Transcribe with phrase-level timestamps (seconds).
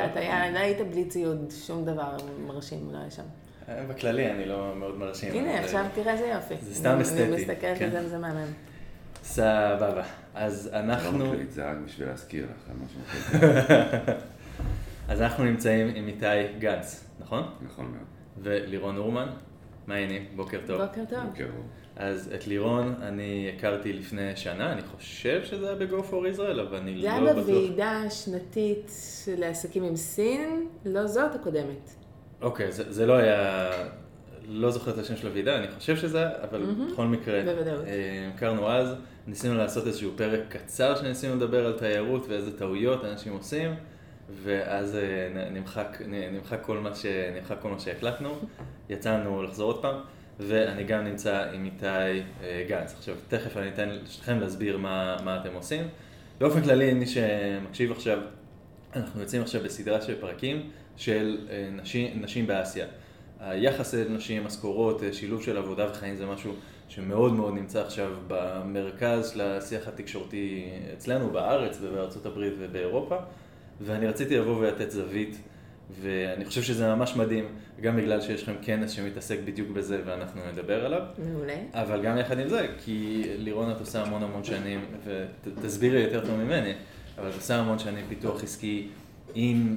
[0.00, 3.22] יודעת, היה, לא היית בלי ציוד, שום דבר מרשים לא היה שם.
[3.68, 5.32] אה, בכללי אני לא מאוד מרשים.
[5.32, 6.54] הנה, עכשיו תראה איזה יופי.
[6.60, 7.84] זה סתם אסתטי, אני מסתכלת כן.
[7.84, 8.52] על זה וזה מהמם.
[9.22, 10.02] סבבה.
[10.34, 11.32] אז לא אנחנו...
[11.32, 14.16] מקליט, זה רק בשביל להזכיר לך על מה שמקליט.
[15.08, 17.42] אז אנחנו נמצאים עם איתי גנץ, נכון?
[17.62, 18.06] נכון מאוד.
[18.42, 19.28] ולירון אורמן.
[19.86, 20.26] מה העניינים?
[20.36, 20.82] בוקר טוב.
[20.84, 21.24] בוקר טוב.
[21.30, 21.64] בוקר אור.
[21.96, 26.76] אז את לירון אני הכרתי לפני שנה, אני חושב שזה היה ב-Go for Israel, אבל
[26.76, 27.36] אני זה לא היה בטוח.
[27.36, 28.92] בוועידה השנתית
[29.24, 31.90] של עסקים עם סין, לא זאת הקודמת.
[32.42, 33.70] אוקיי, זה, זה לא היה,
[34.48, 36.92] לא זוכר את השם של הוועידה, אני חושב שזה היה, אבל מהמם.
[36.92, 37.84] בכל מקרה, בוודאות.
[37.86, 38.94] אה, הכרנו אז,
[39.26, 43.74] ניסינו לעשות איזשהו פרק קצר שניסינו לדבר על תיירות ואיזה טעויות אנשים עושים,
[44.42, 48.34] ואז אה, נמחק, נמחק, כל מה ש, נמחק כל מה שהקלטנו,
[48.88, 49.96] יצאנו לחזור עוד פעם,
[50.40, 52.94] ואני גם נמצא עם איתי אה, גנץ.
[52.98, 55.88] עכשיו, תכף אני אתן לשניכם להסביר מה, מה אתם עושים.
[56.40, 58.18] באופן כללי, מי שמקשיב עכשיו,
[58.96, 62.86] אנחנו יוצאים עכשיו בסדרה של פרקים של אה, נשים, נשים באסיה.
[63.40, 66.54] היחס לנשים, משכורות, אה, שילוב של עבודה וחיים זה משהו
[66.88, 73.16] שמאוד מאוד נמצא עכשיו במרכז של השיח התקשורתי אצלנו בארץ ובארצות הברית ובאירופה
[73.80, 75.38] ואני רציתי לבוא ולתת זווית
[76.00, 77.44] ואני חושב שזה ממש מדהים
[77.80, 81.56] גם בגלל שיש לכם כנס שמתעסק בדיוק בזה ואנחנו נדבר עליו מעולה.
[81.72, 84.84] אבל גם יחד עם זה, כי לירון את עושה המון המון שנים,
[85.44, 86.72] ותסבירי יותר טוב ממני,
[87.18, 88.88] אבל את עושה המון שנים פיתוח עסקי
[89.34, 89.76] עם,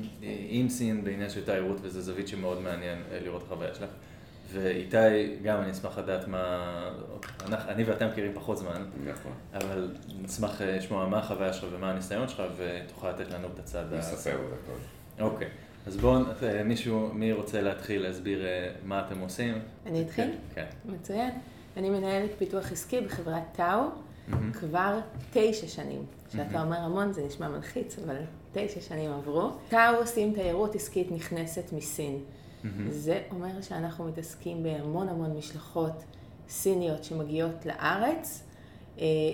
[0.49, 3.89] עם סין בעניין של תיירות, וזו זווית שמאוד מעניין אה, לראות את החוויה שלך.
[4.51, 4.97] ואיתי,
[5.43, 6.91] גם אני אשמח לדעת מה,
[7.45, 9.31] אנחנו, אני ואתם מכירים פחות זמן, נכון.
[9.53, 13.93] אבל נשמח אה, לשמוע מה החוויה שלך ומה הניסיון שלך, ותוכל לתת לנו את הצד
[13.93, 13.97] ה...
[13.97, 15.23] נספר עוד הכל.
[15.23, 15.47] אוקיי,
[15.87, 19.59] אז בואו, אה, מישהו, מי רוצה להתחיל להסביר אה, מה אתם עושים?
[19.85, 20.31] אני אתחיל?
[20.55, 20.65] כן.
[20.85, 21.29] מצוין.
[21.77, 23.81] אני מנהלת פיתוח עסקי בחברת טאו
[24.27, 24.51] מהמם.
[24.51, 24.99] כבר
[25.31, 26.05] תשע שנים.
[26.29, 28.15] כשאתה אומר המון זה נשמע מלחיץ, אבל
[28.53, 29.51] תשע שנים עברו.
[29.69, 32.19] טאו עושים תיירות עסקית נכנסת מסין.
[32.63, 32.91] מהמם.
[32.91, 36.03] זה אומר שאנחנו מתעסקים בהמון המון משלחות
[36.49, 38.43] סיניות שמגיעות לארץ,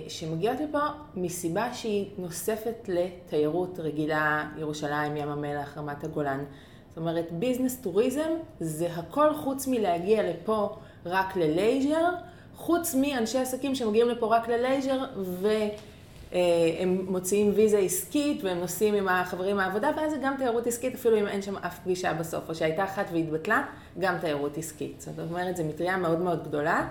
[0.08, 0.78] שמגיעות לפה
[1.16, 6.44] מסיבה שהיא נוספת לתיירות רגילה, ירושלים, ים המלח, רמת הגולן.
[6.88, 10.76] זאת אומרת, business tourism זה הכל חוץ מלהגיע לפה
[11.06, 12.08] רק ל leisure,
[12.56, 19.08] חוץ מאנשי עסקים שמגיעים לפה רק ל leisure והם מוציאים ויזה עסקית והם נוסעים עם
[19.08, 22.54] החברים מהעבודה ואז זה גם תיירות עסקית אפילו אם אין שם אף פגישה בסוף או
[22.54, 23.66] שהייתה אחת והתבטלה,
[23.98, 25.00] גם תיירות עסקית.
[25.00, 26.88] זאת אומרת, זו מטריה מאוד מאוד גדולה,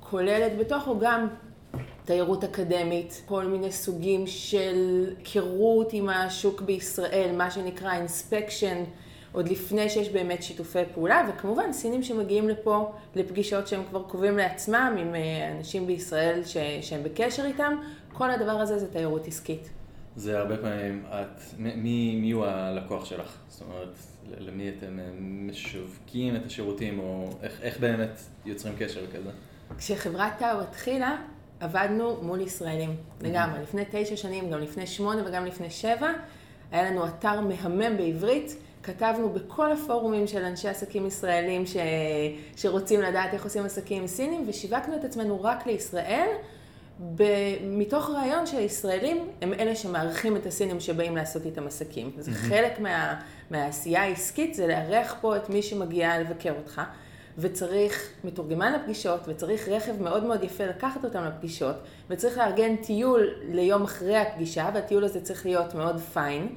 [0.00, 1.28] כוללת בתוכו גם
[2.08, 8.84] תיירות אקדמית, כל מיני סוגים של היכרות עם השוק בישראל, מה שנקרא inspection,
[9.32, 14.96] עוד לפני שיש באמת שיתופי פעולה, וכמובן סינים שמגיעים לפה לפגישות שהם כבר קובעים לעצמם
[14.98, 17.74] עם אה, אנשים בישראל ש, שהם בקשר איתם,
[18.12, 19.70] כל הדבר הזה זה תיירות עסקית.
[20.16, 23.36] זה הרבה פעמים את, מי, מי הוא הלקוח שלך?
[23.48, 23.96] זאת אומרת,
[24.38, 29.30] למי אתם אה, משווקים את השירותים, או איך, איך באמת יוצרים קשר כזה?
[29.78, 31.16] כשחברת טאו התחילה,
[31.60, 33.62] עבדנו מול ישראלים, לגמרי.
[33.62, 36.12] לפני תשע שנים, גם לפני שמונה וגם לפני שבע,
[36.70, 38.56] היה לנו אתר מהמם בעברית.
[38.82, 41.76] כתבנו בכל הפורומים של אנשי עסקים ישראלים ש...
[42.56, 46.28] שרוצים לדעת איך עושים עסקים עם סינים, ושיווקנו את עצמנו רק לישראל,
[47.14, 47.22] ב...
[47.62, 52.10] מתוך רעיון שהישראלים הם אלה שמארחים את הסינים שבאים לעשות איתם עסקים.
[52.18, 53.20] זה חלק מה...
[53.50, 56.80] מהעשייה העסקית, זה לארח פה את מי שמגיע לבקר אותך.
[57.38, 61.76] וצריך מתורגמן לפגישות, וצריך רכב מאוד מאוד יפה לקחת אותם לפגישות,
[62.10, 66.48] וצריך לארגן טיול ליום אחרי הפגישה, והטיול הזה צריך להיות מאוד פיין.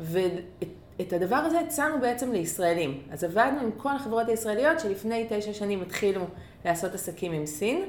[0.00, 0.68] ואת
[1.00, 3.00] את הדבר הזה הצענו בעצם לישראלים.
[3.10, 6.24] אז עבדנו עם כל החברות הישראליות שלפני תשע שנים התחילו
[6.64, 7.82] לעשות עסקים עם סין,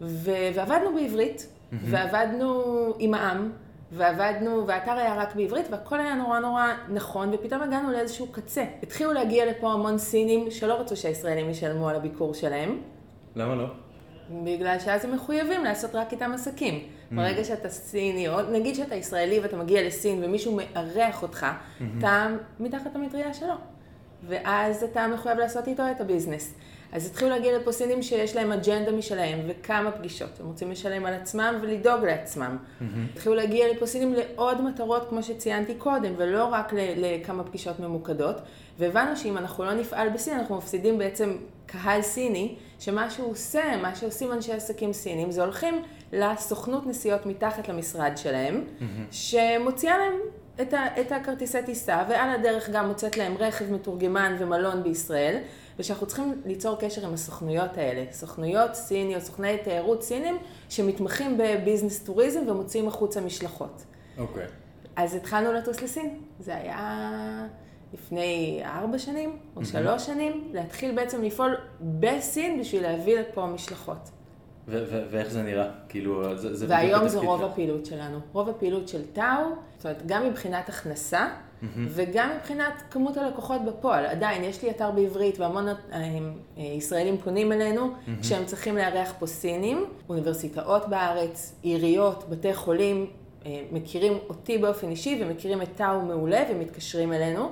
[0.00, 2.64] ו- ועבדנו בעברית, ועבדנו
[2.98, 3.52] עם העם,
[3.92, 8.64] ועבדנו, והאתר היה רק בעברית, והכל היה נורא נורא נכון, ופתאום הגענו לאיזשהו קצה.
[8.82, 12.80] התחילו להגיע לפה המון סינים שלא רצו שהישראלים ישלמו על הביקור שלהם,
[13.36, 13.66] למה לא?
[14.44, 16.82] בגלל שאז הם מחויבים לעשות רק איתם עסקים.
[17.12, 21.46] ברגע שאתה סיני, או נגיד שאתה ישראלי ואתה מגיע לסין ומישהו מארח אותך,
[21.98, 22.26] אתה
[22.60, 23.54] מתחת המטריה שלו.
[24.28, 26.54] ואז אתה מחויב לעשות איתו את הביזנס.
[26.92, 30.40] אז התחילו להגיע לפה סינים שיש להם אג'נדה משלהם וכמה פגישות.
[30.40, 32.56] הם רוצים לשלם על עצמם ולדאוג לעצמם.
[33.14, 38.36] התחילו להגיע לפה סינים לעוד מטרות, כמו שציינתי קודם, ולא רק לכמה פגישות ממוקדות.
[38.78, 41.36] והבנו שאם אנחנו לא נפעל בסין, אנחנו מפסידים בעצם
[41.66, 47.68] קהל סיני, שמה שהוא עושה, מה שעושים אנשי עסקים סינים, זה הולכים לסוכנות נסיעות מתחת
[47.68, 48.64] למשרד שלהם,
[49.10, 50.14] שמוציאה להם
[50.60, 55.36] את, ה, את הכרטיסי טיסה, ועל הדרך גם מוצאת להם רכב מתורגמן ומלון בישראל,
[55.78, 60.38] ושאנחנו צריכים ליצור קשר עם הסוכנויות האלה, סוכנויות סיניות, סוכני תיירות סינים,
[60.68, 63.84] שמתמחים בביזנס טוריזם ומוציאים החוצה משלחות.
[64.18, 64.46] אוקיי.
[64.96, 66.20] אז התחלנו לטוס לסין.
[66.40, 67.46] זה היה
[67.92, 74.10] לפני ארבע שנים או שלוש שנים, להתחיל בעצם לפעול בסין בשביל להביא לפה משלחות.
[74.68, 75.70] ו- ו- ואיך זה נראה?
[75.88, 77.50] כאילו, זה, זה והיום זה רוב שלך.
[77.50, 78.18] הפעילות שלנו.
[78.32, 79.44] רוב הפעילות של טאו,
[79.76, 81.28] זאת אומרת, גם מבחינת הכנסה,
[81.88, 84.06] וגם מבחינת כמות הלקוחות בפועל.
[84.06, 85.74] עדיין, יש לי אתר בעברית והמון אה,
[86.56, 93.06] ישראלים פונים אלינו, כשהם צריכים לארח פה סינים, אוניברסיטאות בארץ, עיריות, בתי חולים,
[93.46, 97.50] אה, מכירים אותי באופן אישי ומכירים את טאו מעולה ומתקשרים אלינו.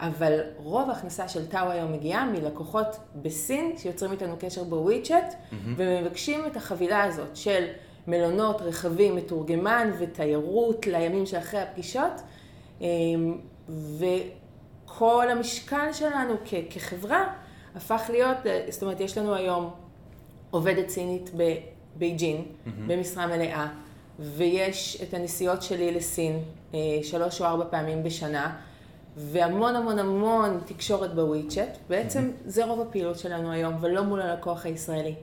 [0.00, 2.86] אבל רוב ההכנסה של טאו היום מגיעה מלקוחות
[3.22, 5.34] בסין, שיוצרים איתנו קשר בוויצ'אט,
[5.76, 7.64] ומבקשים את החבילה הזאת של
[8.06, 12.12] מלונות, רכבים, מתורגמן ותיירות לימים שאחרי הפגישות.
[13.98, 17.34] וכל המשקל שלנו כ- כחברה
[17.76, 19.70] הפך להיות, אה, זאת אומרת, יש לנו היום
[20.50, 21.30] עובדת סינית
[21.96, 22.44] בבייג'ין,
[22.86, 23.68] במשרה מלאה,
[24.18, 26.38] ויש את הנסיעות שלי לסין
[26.74, 28.56] אה, שלוש או ארבע פעמים בשנה,
[29.16, 31.78] והמון המון המון תקשורת בוויצ'אט.
[31.88, 35.14] בעצם זה רוב הפעילות שלנו היום, ולא מול הלקוח הישראלי.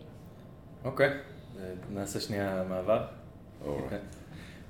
[0.86, 1.14] אוקיי, אה,
[1.94, 3.02] נעשה שנייה מעבר.
[3.66, 3.84] אוקיי.
[3.84, 3.98] אוקיי.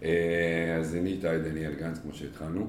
[0.03, 2.67] אה, אז אני איתי דניאל גנץ, כמו שהתחלנו.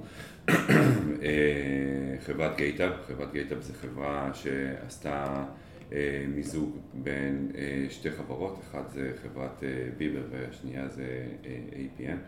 [1.23, 5.45] אה, חברת גייטאב, חברת גייטאב זו חברה שעשתה
[5.93, 9.63] אה, מיזוג בין אה, שתי חברות, אחת זה חברת
[9.97, 11.27] ביבר והשנייה זה
[11.73, 12.19] APM.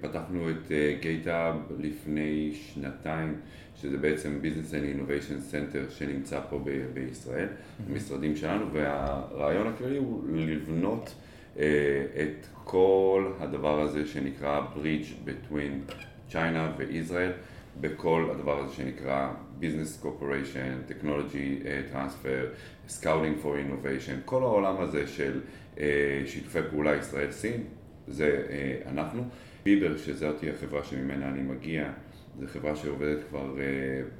[0.00, 3.34] פתחנו את גייטאב לפני שנתיים,
[3.76, 7.48] שזה בעצם Business and Innovation Center שנמצא פה ב- בישראל,
[7.90, 11.14] המשרדים שלנו, והרעיון הכללי הוא לבנות
[11.56, 15.92] את כל הדבר הזה שנקרא Bridge between
[16.32, 17.32] China וישראל,
[17.80, 22.56] בכל הדבר הזה שנקרא Business Cooperation, Technology אה, Transfer,
[22.88, 25.40] Scouting for Innovation, כל העולם הזה של
[25.78, 27.64] אה, שיתופי פעולה ישראל-סין,
[28.08, 29.24] זה אה, אנחנו.
[29.64, 31.90] ביבר, שזאתי החברה שממנה אני מגיע,
[32.40, 33.64] זו חברה שעובדת כבר אה,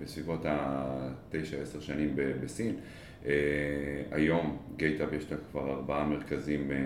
[0.02, 2.76] בסביבות ה-9-10 שנים בסין.
[3.26, 3.32] אה,
[4.10, 6.76] היום גייטאב יש לה כבר ארבעה מרכזים אה,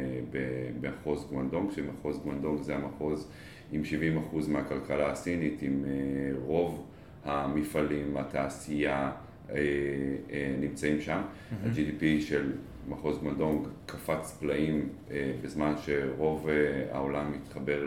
[0.81, 3.29] במחוז גואנדונג, שמחוז גואנדונג זה המחוז
[3.73, 3.83] עם
[4.33, 5.91] 70% מהכלכלה הסינית, עם אה,
[6.45, 6.87] רוב
[7.25, 9.11] המפעלים, התעשייה
[9.51, 9.57] אה,
[10.31, 11.21] אה, נמצאים שם.
[11.65, 12.53] ה-GDP של
[12.89, 14.89] מחוז גואנדונג קפץ פלאים
[15.43, 16.49] בזמן שרוב
[16.91, 17.85] העולם התחבר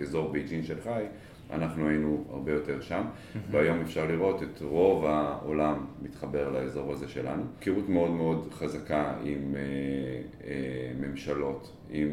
[0.00, 1.04] לאזור בייג'ין שנגחאי,
[1.50, 3.02] אנחנו היינו הרבה יותר שם,
[3.50, 7.42] והיום אפשר לראות את רוב העולם מתחבר לאזור הזה שלנו.
[7.60, 9.54] היכרות מאוד מאוד חזקה עם
[11.00, 12.08] ממשלות, עם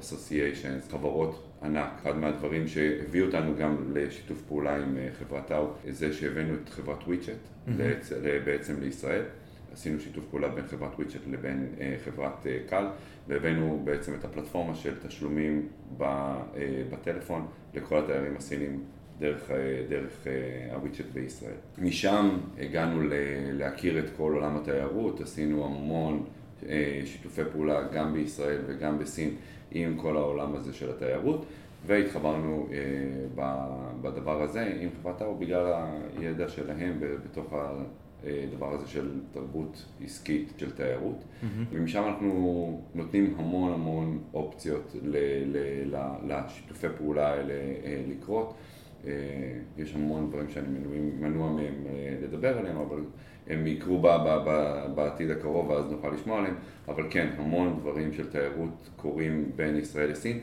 [0.00, 1.88] אסוסיישנס, חברות ענק.
[2.02, 7.02] אחד מהדברים שהביא אותנו גם לשיתוף פעולה עם אה, חברת טאו, זה שהבאנו את חברת
[7.02, 7.38] וויצ'ט
[8.44, 9.22] בעצם לישראל.
[9.72, 12.86] עשינו שיתוף פעולה בין חברת וויצ'ט לבין אה, חברת אה, קל,
[13.28, 15.68] והבאנו בעצם את הפלטפורמה של תשלומים
[15.98, 16.38] ב, אה,
[16.90, 18.84] בטלפון לכל התיירים הסינים
[19.18, 19.50] דרך,
[19.88, 20.26] דרך
[20.72, 21.54] הוויצ'ט בישראל.
[21.78, 23.12] משם הגענו ל,
[23.52, 26.24] להכיר את כל עולם התיירות, עשינו המון
[27.04, 29.34] שיתופי פעולה גם בישראל וגם בסין
[29.74, 31.44] עם כל העולם הזה של התיירות.
[31.86, 32.76] והתחברנו אה,
[34.02, 35.72] בדבר הזה עם חברת טאו בגלל
[36.18, 37.52] הידע שלהם בתוך
[38.24, 41.24] הדבר הזה של תרבות עסקית של תיירות.
[41.70, 44.96] ומשם אנחנו נותנים המון המון אופציות
[46.22, 48.54] לשיתופי פעולה האלה אה, לקרות.
[49.06, 49.12] אה,
[49.78, 53.00] יש המון דברים שאני מנוע, מנוע מהם אה, לדבר עליהם, אבל
[53.46, 54.02] הם יקרו
[54.94, 56.54] בעתיד הקרוב ואז נוכל לשמוע עליהם.
[56.88, 60.38] אבל כן, המון דברים של תיירות קורים בין ישראל לסין.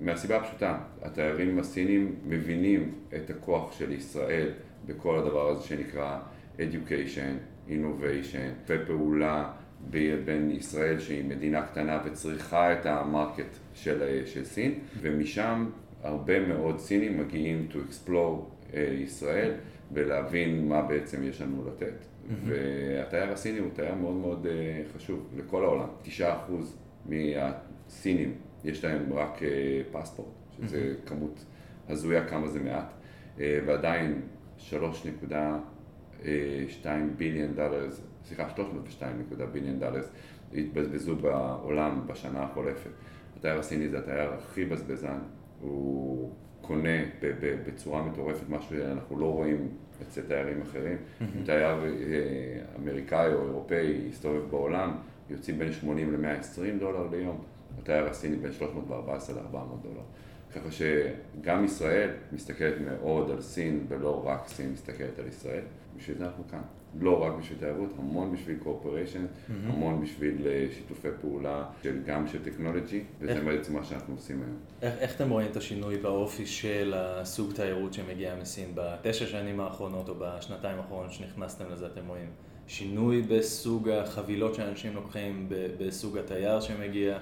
[0.00, 4.50] מהסיבה הפשוטה, התיירים הסינים מבינים את הכוח של ישראל
[4.86, 6.18] בכל הדבר הזה שנקרא
[6.58, 9.52] education, innovation, ופעולה
[10.24, 15.66] בין ישראל שהיא מדינה קטנה וצריכה את המרקט של, של סין, ומשם
[16.04, 18.40] הרבה מאוד סינים מגיעים to explore
[18.74, 19.52] אה, ישראל
[19.92, 22.04] ולהבין מה בעצם יש לנו לתת.
[22.44, 25.88] והתייר הסיני הוא תייר מאוד מאוד אה, חשוב לכל העולם.
[26.04, 26.20] 9%
[27.06, 28.34] מהסינים
[28.64, 29.48] יש להם רק אה,
[29.92, 31.44] פספורט, שזה כמות
[31.88, 32.92] הזויה כמה זה מעט,
[33.40, 34.22] אה, ועדיין
[34.70, 35.26] 3.2
[37.16, 40.10] ביליון דולרס, סליחה, 302 ביליון דולרס
[40.54, 42.90] התבזבזו בעולם בשנה החולפת.
[43.36, 45.18] התייר הסיני זה התייר הכי בזבזן,
[45.64, 46.30] הוא
[46.60, 47.04] קונה
[47.66, 49.68] בצורה מטורפת, מה שאנחנו לא רואים
[50.02, 50.96] אצל תיירים אחרים.
[51.20, 54.96] אם תייר אה, אמריקאי או אירופאי יסתובב בעולם,
[55.30, 57.42] יוצאים בין 80 ל-120 דולר ליום,
[57.78, 60.02] התייר הסיני בין 314 ל-400 דולר.
[60.54, 65.62] ככה שגם ישראל מסתכלת מאוד על סין, ולא רק סין מסתכלת על ישראל,
[65.96, 66.62] בשביל זה אנחנו כאן.
[67.00, 69.52] לא רק בשביל תיירות, המון בשביל קורפוריישן, Mm-hmm.
[69.72, 74.42] המון בשביל אה, שיתופי פעולה, של, גם של טכנולוגי, וזה איך- בעצם מה שאנחנו עושים
[74.42, 74.56] היום.
[74.82, 80.08] איך, איך אתם רואים את השינוי באופי של הסוג תיירות שמגיע מסין בתשע שנים האחרונות
[80.08, 82.28] או בשנתיים האחרונות שנכנסתם לזה, אתם רואים
[82.66, 85.46] שינוי בסוג החבילות שאנשים לוקחים,
[85.78, 87.18] בסוג התייר שמגיע?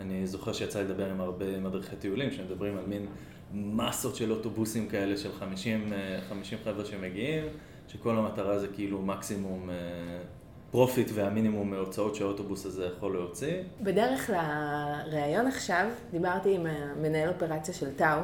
[0.00, 3.06] אני זוכר שיצא לדבר עם הרבה מדריכי טיולים שמדברים על מין
[3.54, 7.44] מסות של אוטובוסים כאלה של 50, אה, 50 חבר'ה שמגיעים,
[8.00, 9.74] שכל המטרה זה כאילו מקסימום אה,
[10.70, 13.54] profit והמינימום מהוצאות שהאוטובוס הזה יכול להוציא.
[13.82, 14.30] בדרך
[15.06, 16.66] לראיון עכשיו, דיברתי עם
[17.02, 18.18] מנהל אופרציה של טאו,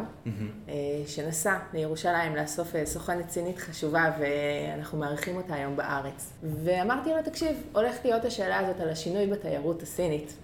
[0.69, 0.73] אה,
[1.07, 6.33] שנסע לירושלים לאסוף אה, סוכנת סינית חשובה, ואנחנו מארחים אותה היום בארץ.
[6.43, 10.35] ואמרתי לו, תקשיב, הולכת להיות השאלה הזאת על השינוי בתיירות הסינית,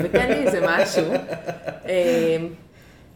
[0.00, 1.04] ותן לי איזה משהו.
[1.88, 2.36] אה,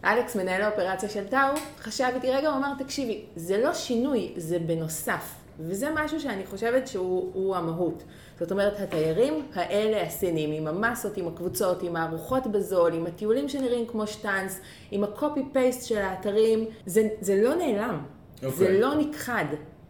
[0.05, 4.59] אלכס, מנהל האופרציה של טאו, חשב איתי רגע, הוא אמר, תקשיבי, זה לא שינוי, זה
[4.59, 5.35] בנוסף.
[5.59, 8.03] וזה משהו שאני חושבת שהוא הוא המהות.
[8.41, 13.87] זאת אומרת, התיירים האלה הסינים, עם המסות, עם הקבוצות, עם הארוחות בזול, עם הטיולים שנראים
[13.87, 14.61] כמו שטאנס,
[14.91, 18.05] עם הקופי פייסט של האתרים, זה, זה לא נעלם.
[18.37, 18.51] אוקיי.
[18.51, 19.45] זה לא נכחד.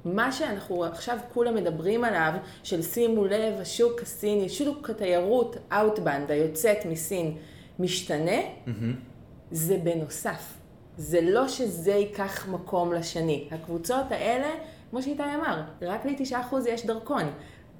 [0.04, 2.32] מה שאנחנו עכשיו כולם מדברים עליו,
[2.62, 7.37] של שימו לב, השוק הסיני, שוק התיירות, Outbound, היוצאת מסין,
[7.78, 8.40] משתנה,
[9.50, 10.54] זה בנוסף.
[10.96, 13.48] זה לא שזה ייקח מקום לשני.
[13.50, 14.48] הקבוצות האלה,
[14.90, 17.23] כמו שאיתי אמר, רק ל-9% יש דרכון.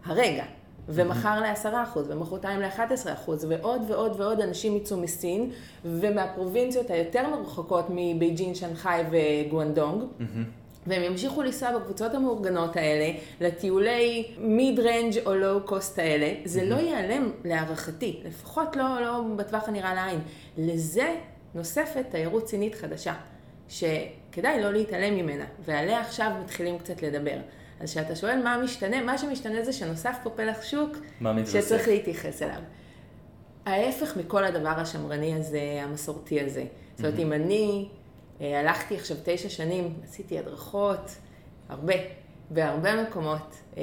[0.05, 0.45] הרגע.
[0.88, 5.50] ומחר ל-10% ומחרתיים ל-11% ועוד ועוד ועוד אנשים יצאו מסין
[5.85, 10.03] ומהפרובינציות היותר מרוחקות מבייג'ין, שנגחאי וגואנדונג.
[10.87, 13.11] והם ימשיכו לנסוע בקבוצות המאורגנות האלה,
[13.41, 19.69] לטיולי מיד רנג' או לואו קוסט האלה, זה לא ייעלם להערכתי, לפחות לא, לא בטווח
[19.69, 20.21] הנראה לעין.
[20.59, 21.15] לזה
[21.55, 23.15] נוספת תיירות סינית חדשה,
[24.38, 27.37] שכדאי לא להתעלם ממנה, ועליה עכשיו מתחילים קצת לדבר.
[27.80, 30.97] אז כשאתה שואל מה משתנה, מה שמשתנה זה שנוסף פה פלח שוק?
[31.47, 32.61] שצריך להתייחס אליו.
[33.66, 36.64] ההפך מכל הדבר השמרני הזה, המסורתי הזה.
[36.95, 37.88] זאת אומרת, אם אני
[38.40, 41.11] אה, הלכתי עכשיו תשע שנים, עשיתי הדרכות,
[41.68, 41.95] הרבה,
[42.50, 43.83] בהרבה מקומות אה,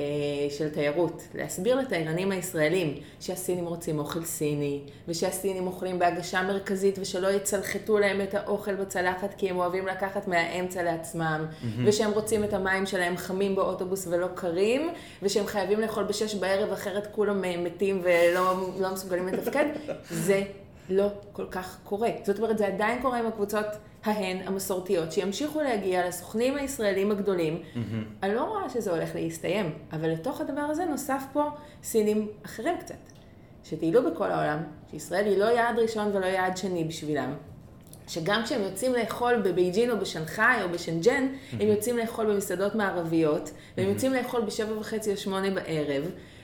[0.50, 8.00] של תיירות, להסביר לתיירנים הישראלים שהסינים רוצים אוכל סיני, ושהסינים אוכלים בהגשה מרכזית ושלא יצלחתו
[8.00, 11.46] להם את האוכל בצלחת כי הם אוהבים לקחת מהאמצע לעצמם,
[11.86, 14.90] ושהם רוצים את המים שלהם חמים באוטובוס ולא קרים,
[15.22, 19.66] ושהם חייבים לאכול בשש בערב אחרת כולם אה, מתים ולא לא מסוגלים לתפקד,
[20.10, 20.44] זה
[20.90, 22.10] לא כל כך קורה.
[22.24, 23.66] זאת אומרת, זה עדיין קורה עם הקבוצות
[24.06, 27.62] ההן המסורתיות, שימשיכו להגיע לסוכנים הישראלים הגדולים.
[28.24, 31.44] אני לא רואה שזה הולך להסתיים, אבל לתוך הדבר הזה נוסף פה
[31.84, 32.96] סינים אחרים קצת,
[33.64, 34.60] שטיילו בכל העולם,
[34.92, 37.34] שישראל היא לא יעד ראשון ולא יעד שני בשבילם.
[38.08, 43.90] שגם כשהם יוצאים לאכול בבייג'ין או בשנגחאי או בשנג'ן, הם יוצאים לאכול במסעדות מערביות, והם
[43.90, 46.04] יוצאים לאכול בשבע וחצי או שמונה בערב,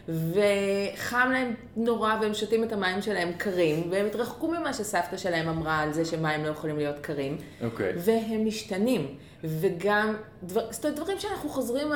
[0.10, 5.80] וחם להם נורא והם שותים את המים שלהם קרים, והם התרחקו ממה שסבתא שלהם אמרה
[5.80, 7.38] על זה שמים לא יכולים להיות קרים.
[7.64, 7.94] אוקיי.
[7.98, 9.16] והם משתנים.
[9.44, 11.88] וגם, דבר, זאת אומרת, דברים שאנחנו חוזרים,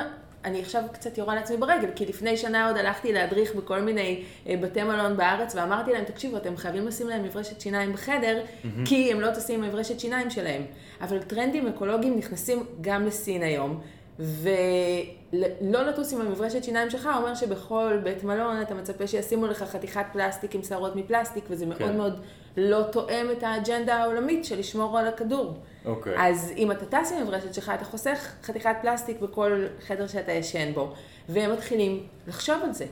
[0.46, 4.56] אני עכשיו קצת יורה לעצמי ברגל, כי לפני שנה עוד הלכתי להדריך בכל מיני אה,
[4.62, 8.44] בתי מלון בארץ, ואמרתי להם, תקשיבו, אתם חייבים לשים להם מברשת שיניים בחדר,
[8.86, 10.62] כי הם לא טסים עם מברשת שיניים שלהם.
[11.02, 13.82] אבל טרנדים אקולוגיים נכנסים גם לסין היום.
[14.20, 20.06] ולא לטוס עם המברשת שיניים שלך אומר שבכל בית מלון אתה מצפה שישימו לך חתיכת
[20.14, 21.98] פלסטיק עם שערות מפלסטיק, וזה מאוד כן.
[21.98, 22.20] מאוד
[22.58, 25.58] לא תואם את האג'נדה העולמית של לשמור על הכדור.
[25.86, 26.14] אוקיי.
[26.18, 29.52] אז אם אתה טס עם המברשת שלך, אתה חוסך חתיכת פלסטיק בכל
[29.88, 30.94] חדר שאתה ישן בו,
[31.30, 32.86] והם מתחילים לחשוב על זה.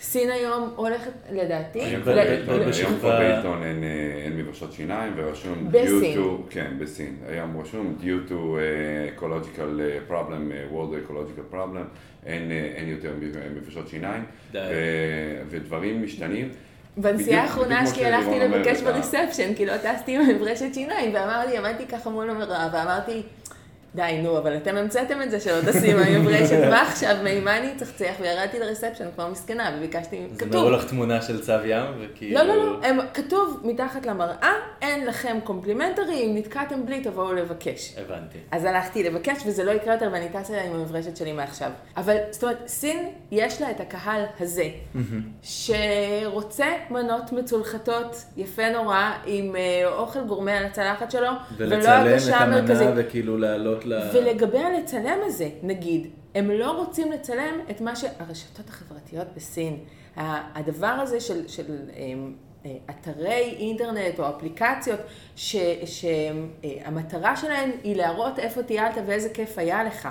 [0.00, 4.30] סין היום הולכת, לדעתי, היום כבר ל- באילטון- ב- היום בשכבה- כבר באילטון אין, אה,
[4.36, 6.14] מברשות שיניים ורשום בסין.
[6.14, 10.42] due to, כן, בסין, היום רשום due to uh, ecological uh, problem,
[10.74, 11.84] world ecological problem,
[12.26, 13.12] אין, אה, יותר
[13.56, 14.24] מברשות שיניים,
[15.50, 16.48] ודברים משתנים.
[16.96, 21.58] בנסיעה האחרונה שלי הלכתי לבקש אומרת, ב reception, כי לא טסתי עם מברשת שיניים, ואמרתי,
[21.58, 23.22] עמדתי ככה מול המראה, ואמרתי,
[23.94, 27.72] די, נו, אבל אתם המצאתם את זה שלא טסים עם המברשת, מה עכשיו, ממה אני
[27.76, 28.12] אצחצח?
[28.20, 32.38] וירדתי ל reception כמו מסכנה, וביקשתי, כתוב, הראו לך תמונה של צו ים, וכאילו...
[32.38, 37.94] לא, לא, לא, הם, כתוב מתחת למראה, אין לכם complimentary, אם נתקעתם בלי תבואו לבקש.
[37.98, 38.38] הבנתי.
[38.50, 41.70] אז הלכתי לבקש, וזה לא יקרה יותר, ואני טסה עם המברשת שלי מעכשיו.
[41.96, 44.68] אבל, זאת אומרת, סין, יש לה את הקהל הזה,
[45.42, 52.12] שרוצה מנות מצולחתות, יפה נורא, עם אה, אוכל גורמה על הצלחת שלו, ולא ולצלם את
[52.12, 52.88] הגשה מרכזית.
[52.88, 54.10] המנה וכאילו לעלות ל...
[54.14, 59.78] ולגבי הלצלם הזה, נגיד, הם לא רוצים לצלם את מה שהרשתות החברתיות בסין,
[60.16, 62.32] הדבר הזה של, של אמ,
[62.90, 65.00] אתרי אינטרנט או אפליקציות
[65.84, 70.08] שהמטרה שלהן היא להראות איפה טיילת ואיזה כיף היה לך,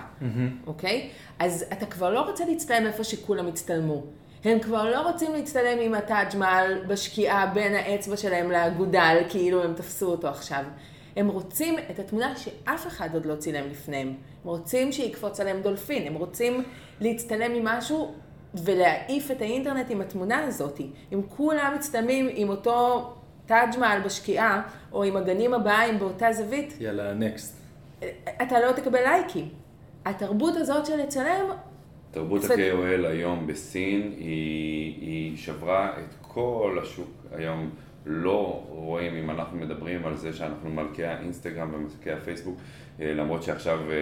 [0.67, 1.09] אוקיי?
[1.39, 4.03] אז אתה כבר לא רוצה להצטלם איפה שכולם הצטלמו.
[4.43, 9.73] הם כבר לא רוצים להצטלם עם הטאג' מעל בשקיעה בין האצבע שלהם לאגודל, כאילו הם
[9.73, 10.63] תפסו אותו עכשיו.
[11.19, 14.07] הם רוצים את התמונה שאף אחד עוד לא צילם לפניהם.
[14.07, 16.63] הם רוצים שיקפוץ עליהם דולפין, הם רוצים
[17.01, 18.13] להצטלם עם משהו
[18.63, 20.81] ולהעיף את האינטרנט עם התמונה הזאת.
[21.13, 23.07] אם כולם מצטלמים עם אותו
[23.45, 24.61] טאג' מעל בשקיעה,
[24.91, 27.61] או עם הגנים הבאים באותה זווית, יאללה, נקסט.
[28.41, 29.49] אתה לא תקבל לייקים.
[30.05, 31.45] התרבות הזאת של לצלם...
[32.11, 37.69] תרבות ה-KOL היום בסין, היא, היא שברה את כל השוק היום.
[38.05, 42.59] לא רואים אם אנחנו מדברים על זה שאנחנו מלכי האינסטגרם ומלכי הפייסבוק,
[43.01, 43.95] אה, למרות שעכשיו אה,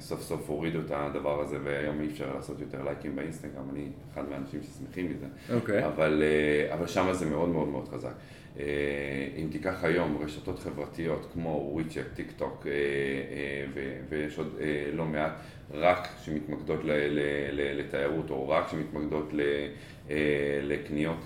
[0.00, 4.28] סוף סוף הורידו את הדבר הזה והיום אי אפשר לעשות יותר לייקים באינסטגרם, אני אחד
[4.30, 5.52] מהאנשים ששמחים מזה, okay.
[5.54, 5.86] אוקיי.
[5.86, 8.12] אבל, אה, אבל שם זה מאוד מאוד מאוד חזק.
[9.36, 12.66] אם תיקח היום רשתות חברתיות כמו וויצ'ט, טיק טוק
[14.08, 14.58] ויש עוד
[14.92, 15.32] לא מעט,
[15.74, 16.80] רק שמתמקדות
[17.52, 19.32] לתיירות או רק שמתמקדות
[20.62, 21.16] לקניות,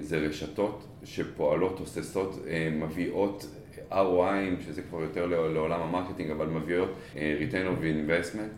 [0.00, 2.38] זה רשתות שפועלות, תוססות,
[2.72, 3.46] מביאות
[3.92, 8.50] ROI, שזה כבר יותר לעולם ה marketing, אבל מביאות uh, return of investment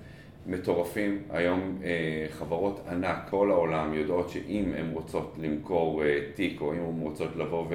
[0.46, 1.22] מטורפים.
[1.30, 6.78] היום uh, חברות ענק, כל העולם, יודעות שאם הן רוצות למכור uh, תיק, או אם
[6.78, 7.66] הן רוצות לבוא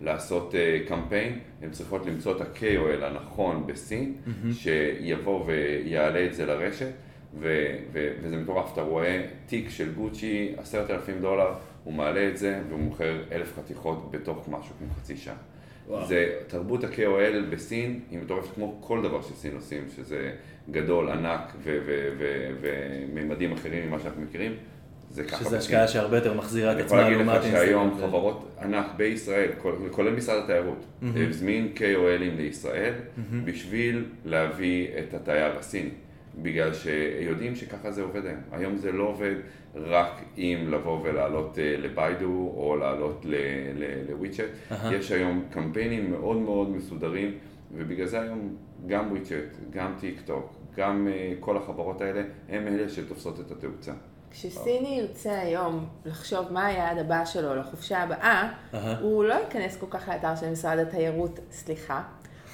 [0.00, 4.52] ולעשות uh, קמפיין, הן צריכות למצוא את ה-KOL הנכון בסין, mm-hmm.
[4.52, 6.90] שיבוא ויעלה את זה לרשת.
[7.38, 11.52] ו- ו- וזה מטורף, אתה רואה תיק של גוצ'י, עשרת אלפים דולר,
[11.84, 15.34] הוא מעלה את זה והוא מוכר אלף חתיכות בתוך משהו כמו חצי שעה.
[16.08, 20.32] זה תרבות ה-KOL בסין היא מטורפת כמו כל דבר שסין עושים, שזה
[20.70, 21.56] גדול, ענק
[22.60, 24.52] וממדים אחרים ממה שאנחנו מכירים.
[25.10, 25.44] זה ככה.
[25.44, 27.30] שזה השקעה שהרבה יותר מחזירה את עצמה לעומת אינסטגרם.
[27.30, 29.50] אני יכול להגיד לך שהיום חברות ענק בישראל,
[29.90, 32.94] כולל משרד התיירות, הזמין KOLים לישראל
[33.44, 35.90] בשביל להביא את התייר הסיני.
[36.42, 38.40] בגלל שיודעים שככה זה עובד היום.
[38.52, 39.34] היום זה לא עובד
[39.74, 43.26] רק אם לבוא ולעלות אה, לביידו או לעלות
[44.08, 44.44] לוויצ'ט.
[44.92, 47.38] יש היום קמפיינים מאוד מאוד מסודרים,
[47.74, 48.56] ובגלל זה היום
[48.86, 53.92] גם וויצ'ט, גם טיק טוק, גם אה, כל החברות האלה, הם אלה שתופסות את התאוצה.
[54.30, 58.52] כשסיני ירצה היום לחשוב מה היעד הבא שלו לחופשה הבאה,
[59.00, 62.02] הוא לא ייכנס כל כך לאתר של משרד התיירות, סליחה,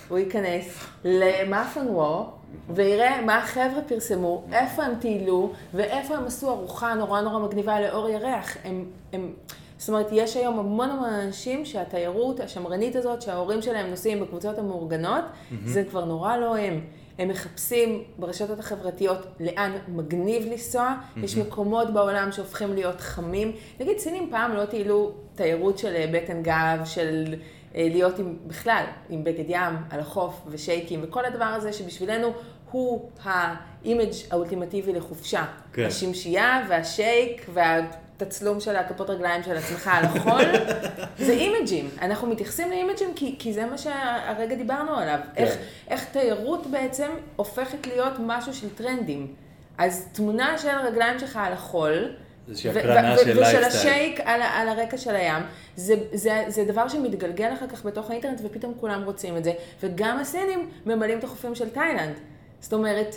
[0.09, 2.31] הוא ייכנס למאפן וור
[2.71, 8.09] ויראה מה החבר'ה פרסמו, איפה הם טיילו, ואיפה הם עשו ארוחה נורא נורא מגניבה לאור
[8.09, 8.57] ירח.
[8.65, 9.33] הם, הם,
[9.79, 15.25] זאת אומרת, יש היום המון המון אנשים שהתיירות השמרנית הזאת, שההורים שלהם נוסעים בקבוצות המאורגנות,
[15.25, 15.55] mm-hmm.
[15.65, 16.81] זה כבר נורא לא הם.
[17.19, 21.25] הם מחפשים ברשתות החברתיות לאן מגניב לנסוע, mm-hmm.
[21.25, 23.53] יש מקומות בעולם שהופכים להיות חמים.
[23.81, 27.35] נגיד, סינים פעם לא טיילו תיירות של בטן גב, של
[27.77, 32.33] להיות עם, בכלל, עם בגד ים, על החוף ושייקים, וכל הדבר הזה שבשבילנו
[32.71, 35.45] הוא ה image האולטימטיבי לחופשה.
[35.73, 35.85] כן.
[35.85, 40.43] השמשייה והשייק והתצלום של הכפות רגליים של עצמך על החול,
[41.27, 41.91] זה image ים.
[42.03, 45.19] אנחנו מתייחסים ל image ים כי, כי זה מה שהרגע דיברנו עליו.
[45.35, 45.43] כן.
[45.43, 45.57] איך,
[45.89, 49.35] איך תיירות בעצם הופכת להיות משהו של טרנדים.
[49.79, 52.13] אז תמונה של הרגליים שלך על החול,
[52.49, 53.65] איזושהי הקרנה של לייפסטייל.
[53.65, 55.43] ושל השייק על, על הרקע של הים.
[55.77, 59.53] זה, זה, זה דבר שמתגלגל אחר כך בתוך האינטרנט, ופתאום כולם רוצים את זה.
[59.83, 62.15] וגם הסינים ממלאים את החופים של תאילנד.
[62.61, 63.17] זאת אומרת,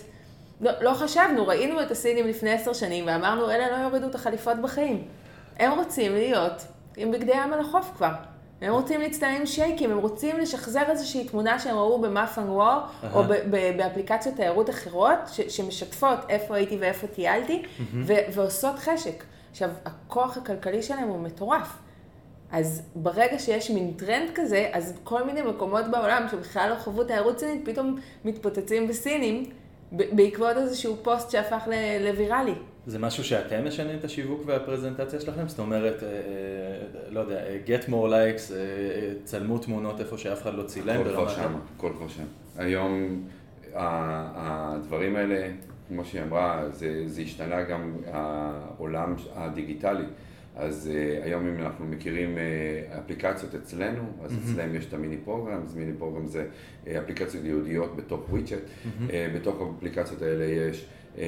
[0.62, 4.58] לא, לא חשבנו, ראינו את הסינים לפני עשר שנים, ואמרנו, אלה לא יורידו את החליפות
[4.62, 5.08] בחיים.
[5.60, 6.66] הם רוצים להיות
[6.98, 8.12] עם בגדי ים על החוף כבר.
[8.62, 13.06] הם רוצים להצטלם עם שייקים, הם רוצים לשחזר איזושהי תמונה שהם ראו במאפנגוו, uh-huh.
[13.14, 13.24] או
[13.78, 17.82] באפליקציות תיירות אחרות, ש- שמשתפות איפה הייתי ואיפה טיילתי, uh-huh.
[17.94, 19.24] ו- ועושות חשק.
[19.52, 21.78] עכשיו, הכוח הכלכלי שלהם הוא מטורף.
[22.52, 27.40] אז ברגע שיש מין טרנד כזה, אז כל מיני מקומות בעולם שבכלל לא חוו תיירות
[27.40, 27.96] סינית, פתאום
[28.26, 29.46] מתפוצצים בסינים,
[29.92, 31.68] בעקבות איזשהו פוסט שהפך
[32.00, 32.54] לוויראלי.
[32.86, 35.48] זה משהו שאתם משנים את השיווק והפרזנטציה שלכם?
[35.48, 36.14] זאת אומרת, אה, אה,
[37.10, 41.02] לא יודע, get more likes, אה, צלמו תמונות איפה שאף אחד לא צילם.
[41.02, 42.24] הכל כבר שם, הכל כבר שם.
[42.58, 43.24] היום
[43.74, 45.48] הדברים האלה,
[45.88, 50.06] כמו שהיא אמרה, זה, זה השתנה גם העולם הדיגיטלי.
[50.56, 54.52] אז uh, היום אם אנחנו מכירים uh, אפליקציות אצלנו, אז mm-hmm.
[54.52, 56.46] אצלם יש את המיני פרוגרם, אז מיני פרוגרם זה
[56.86, 59.10] uh, אפליקציות ייעודיות בתוך וויצ'ט, mm-hmm.
[59.10, 60.86] uh, בתוך האפליקציות האלה יש
[61.16, 61.20] uh, uh,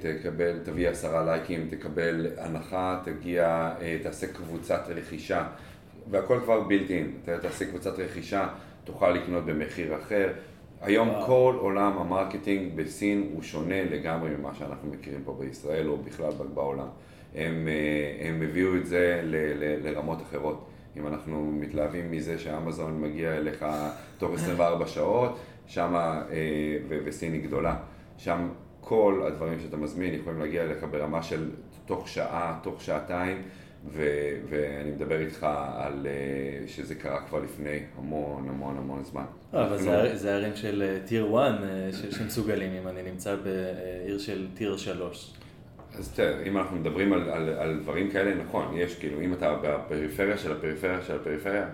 [0.00, 5.46] תקבל, תביא עשרה לייקים, תקבל הנחה, תגיע, אה, תעשה קבוצת רכישה,
[6.10, 7.12] והכל כבר built in,
[7.42, 8.48] תעשה קבוצת רכישה,
[8.84, 10.32] תוכל לקנות במחיר אחר.
[10.82, 11.26] היום wow.
[11.26, 16.30] כל עולם ה marketing בסין הוא שונה לגמרי ממה שאנחנו מכירים פה בישראל או בכלל
[16.54, 16.86] בעולם.
[17.34, 20.66] הם, אה, הם הביאו את זה ל, ל, לרמות אחרות.
[20.96, 23.66] אם אנחנו מתלהבים מזה שאמזון מגיע אליך
[24.18, 26.20] תוך 24 שעות, שם,
[26.88, 27.76] וסין היא גדולה,
[28.16, 28.48] שם
[28.80, 31.50] כל הדברים שאתה מזמין יכולים להגיע אליך ברמה של
[31.86, 33.42] תוך שעה, תוך שעתיים.
[33.88, 39.24] ו- ואני מדבר איתך על uh, שזה קרה כבר לפני המון המון המון זמן.
[39.54, 41.54] אה, אבל זה, זה ערים של טיר uh, 1
[42.10, 45.32] uh, שמסוגלים, אם אני נמצא בעיר של טיר 3.
[46.00, 49.56] אז תראה, אם אנחנו מדברים על, על, על דברים כאלה, נכון, יש כאילו, אם אתה
[49.62, 51.66] בפריפריה של הפריפריה של הפריפריה,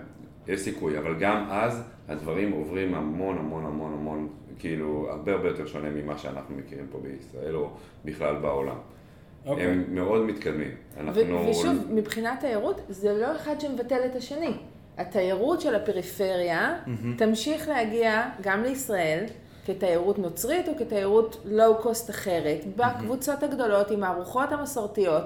[0.47, 5.65] יש סיכוי, אבל גם אז הדברים עוברים המון המון המון המון, כאילו, הרבה הרבה יותר
[5.65, 7.69] שונה ממה שאנחנו מכירים פה בישראל, או
[8.05, 8.75] בכלל בעולם.
[8.75, 9.49] Okay.
[9.49, 9.65] אוקיי.
[9.65, 10.71] הם מאוד מתקדמים.
[10.97, 11.49] אנחנו...
[11.49, 14.53] ושוב, מבחינת תיירות, זה לא אחד שמבטל את השני.
[14.97, 17.17] התיירות של הפריפריה mm-hmm.
[17.17, 19.25] תמשיך להגיע גם לישראל
[19.67, 22.81] כתיירות נוצרית או כתיירות לואו-קוסט אחרת, mm-hmm.
[22.81, 25.23] בקבוצות הגדולות עם הארוחות המסורתיות,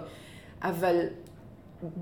[0.62, 1.06] אבל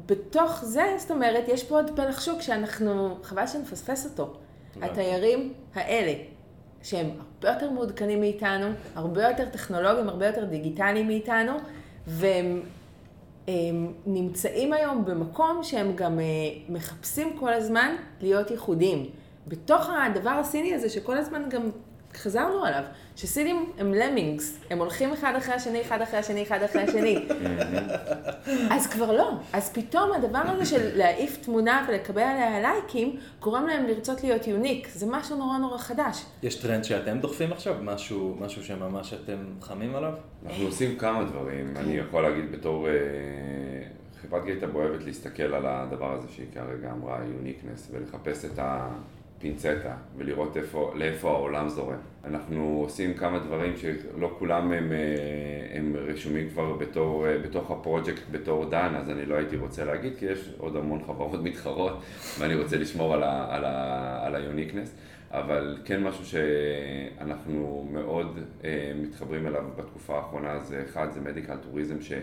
[0.06, 4.34] בתוך זה, זאת אומרת, יש פה עוד פלח שוק שאנחנו, חבל שנפספס אותו.
[4.82, 6.14] התיירים האלה,
[6.84, 11.54] שהם הרבה יותר מעודכנים מאיתנו, הרבה יותר טכנולוגיים, הרבה יותר דיגיטליים מאיתנו,
[12.08, 12.62] והם
[14.06, 16.26] נמצאים היום במקום שהם גם אה,
[16.70, 19.10] מחפשים כל הזמן להיות ייחודיים.
[19.48, 21.70] בתוך הדבר הסיני הזה שכל הזמן גם
[22.20, 22.84] חזרנו עליו,
[23.16, 27.28] שסינים הם למינגס, הם הולכים אחד אחרי השני, אחד אחרי השני, אחד אחרי השני.
[28.76, 29.32] אז כבר לא.
[29.54, 34.88] אז פתאום הדבר הזה של להעיף תמונה ולקבל עליה לייקים, גורם להם לרצות להיות unique.
[34.94, 36.26] זה משהו נורא נורא חדש.
[36.44, 37.76] יש טרנד שאתם דוחפים עכשיו?
[37.82, 40.14] משהו, משהו שממש אתם חמים עליו?
[40.46, 41.74] אנחנו עושים כמה דברים.
[41.78, 42.88] אני יכול להגיד בתור...
[42.88, 42.94] אה,
[44.22, 48.90] חברת גייטאב אוהבת להסתכל על הדבר הזה שהיא כרגע אמרה, uniqueness, ולחפש את ה...
[49.40, 51.98] פינצטה ולראות איפה, לאיפה העולם זורם.
[52.26, 58.22] אנחנו עושים כמה דברים שלא כולם הם, אה, הם רשומים כבר בתור, אה, בתוך הפרויקט
[58.32, 62.02] בתור דן, אז אני לא הייתי רוצה להגיד, כי יש עוד המון חברות מתחרות
[62.40, 63.46] ואני רוצה לשמור על, ה,
[65.32, 72.02] אבל כן משהו שאנחנו מאוד אה, מתחברים אליו בתקופה האחרונה, זה אחד, זה מדיקל טוריזם
[72.02, 72.14] ש...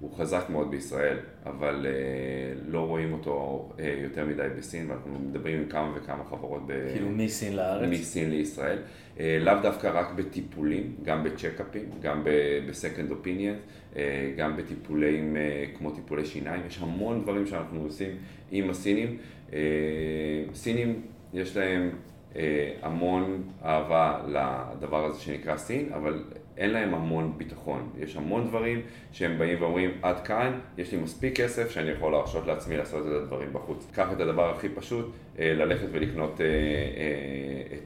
[0.00, 5.60] הוא חזק מאוד בישראל, אבל uh, לא רואים אותו uh, יותר מדי בסין, ואנחנו מדברים
[5.60, 6.72] עם כמה וכמה חברות ב...
[6.92, 7.88] כאילו מסין לארץ?
[7.90, 8.78] מסין לישראל.
[9.16, 12.22] Uh, לאו דווקא רק בטיפולים, גם בצ'קאפים, גם
[12.68, 13.54] בסקנד אופיניאן,
[13.92, 13.96] uh,
[14.36, 18.10] גם בטיפולים uh, כמו טיפולי שיניים, יש המון דברים שאנחנו עושים
[18.50, 19.18] עם הסינים.
[19.50, 19.54] Uh,
[20.54, 21.02] סינים,
[21.34, 21.90] יש להם
[22.82, 26.22] המון אהבה לדבר הזה שנקרא סין, אבל
[26.56, 27.88] אין להם המון ביטחון.
[27.98, 28.80] יש המון דברים
[29.12, 33.12] שהם באים ואומרים, עד כאן, יש לי מספיק כסף שאני יכול להרשות לעצמי לעשות את
[33.12, 33.86] הדברים בחוץ.
[33.92, 37.78] קח את הדבר הכי פשוט, אה, ללכת ולקנות אה, אה,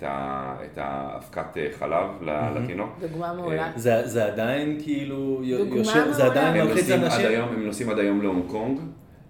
[0.65, 2.09] את האבקת חלב
[2.57, 2.91] לתינוק.
[3.01, 3.73] דוגמה מעולה.
[3.77, 7.41] זה עדיין כאילו, יושב, זה עדיין מלחיץ אנשים?
[7.41, 8.81] הם נוסעים עד היום להונג קונג,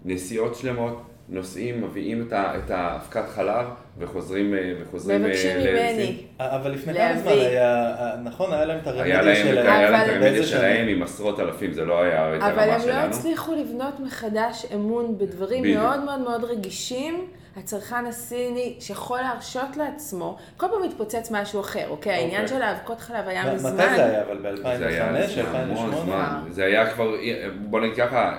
[0.04, 1.02] נסיעות שלמות.
[1.28, 3.66] נוסעים, מביאים את האבקת חלב
[3.98, 6.22] וחוזרים, אה, וחוזרים אה, מבקשים ממני.
[6.40, 9.66] אבל לפני כמה זמן היה, נכון, היה להם את הרמדיה שלהם.
[9.66, 12.72] היה להם את הרמדיה שלהם עם עשרות אלפים, זה לא היה את הרמה שלנו.
[12.72, 17.26] אבל הם לא הצליחו לבנות מחדש אמון בדברים מאוד מאוד מאוד רגישים.
[17.56, 22.12] הצרכן הסיני שיכול להרשות לעצמו, כל פעם מתפוצץ משהו אחר, אוקיי?
[22.12, 22.56] העניין אוקיי.
[22.56, 23.74] של האבקות חלב היה מזמן.
[23.74, 24.22] מתי זה היה?
[24.22, 26.42] אבל ב-2005, 2008?
[26.50, 27.14] זה היה כבר,
[27.60, 28.38] בוא נגיד ככה,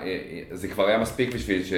[0.51, 1.73] זה כבר היה מספיק בשביל ש...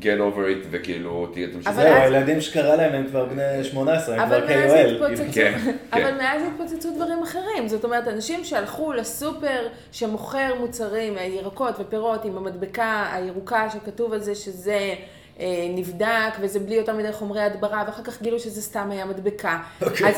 [0.00, 1.72] get over it, וכאילו, תמשיך.
[1.72, 5.16] זהו, הילדים שקרה להם הם כבר בני 18, הם כבר KOL.
[5.16, 5.58] כן, כן.
[5.92, 7.68] אבל מאז התפוצצו דברים אחרים.
[7.68, 14.34] זאת אומרת, אנשים שהלכו לסופר שמוכר מוצרים, ירקות ופירות עם המדבקה הירוקה שכתוב על זה
[14.34, 14.94] שזה...
[15.40, 19.58] אה, נבדק, וזה בלי יותר מדי חומרי הדברה, ואחר כך גילו שזה סתם היה מדבקה.
[19.80, 19.84] Okay.
[19.84, 20.08] אוקיי.
[20.08, 20.16] אז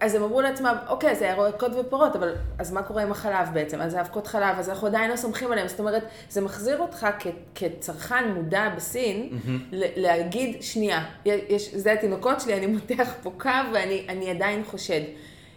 [0.00, 3.80] אז הם אמרו לעצמם, אוקיי, זה ירקות ופירות, אבל אז מה קורה עם החלב בעצם?
[3.80, 5.68] אז זה אבקות חלב, אז אנחנו עדיין לא סומכים עליהם.
[5.68, 9.52] זאת אומרת, זה מחזיר אותך כ- כצרכן מודע בסין, mm-hmm.
[9.96, 15.00] להגיד, שנייה, יש, זה התינוקות שלי, אני מותח פה קו ואני עדיין חושד.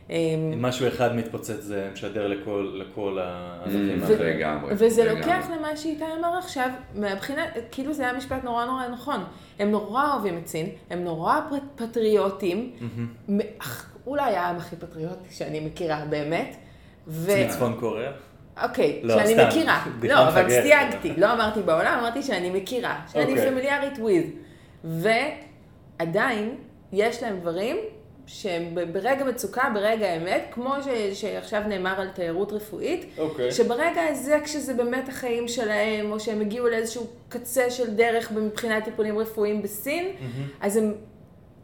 [0.09, 0.15] אמ,
[0.53, 4.35] אם משהו אחד מתפוצץ זה משדר לכל, לכל הענפים האלה.
[4.35, 4.73] לגמרי.
[4.77, 9.23] וזה לוקח למה שאיתי אמר עכשיו, מהבחינה, כאילו זה היה משפט נורא נורא נכון.
[9.59, 11.39] הם נורא אוהבים את סין, הם נורא
[11.75, 12.71] פטריוטים,
[14.07, 16.55] אולי העם הכי פטריוטי שאני מכירה באמת.
[17.07, 17.31] ו...
[17.49, 18.11] צפון קוריאה?
[18.63, 19.47] אוקיי, לא, שאני סתם.
[19.47, 19.85] מכירה.
[20.09, 23.51] לא, אבל סייגתי, לא אמרתי בעולם, אמרתי שאני מכירה, שאני אוקיי.
[23.51, 24.27] פמיליארית with.
[25.99, 26.55] ועדיין,
[26.93, 27.77] יש להם דברים
[28.25, 30.87] שהם ברגע מצוקה, ברגע האמת, כמו ש,
[31.21, 33.21] שעכשיו נאמר על תיירות רפואית, okay.
[33.21, 33.51] אוקיי.
[33.51, 39.17] שברגע הזה, כשזה באמת החיים שלהם, או שהם הגיעו לאיזשהו קצה של דרך מבחינת טיפולים
[39.17, 40.65] רפואיים בסין, mm-hmm.
[40.65, 40.93] אז הם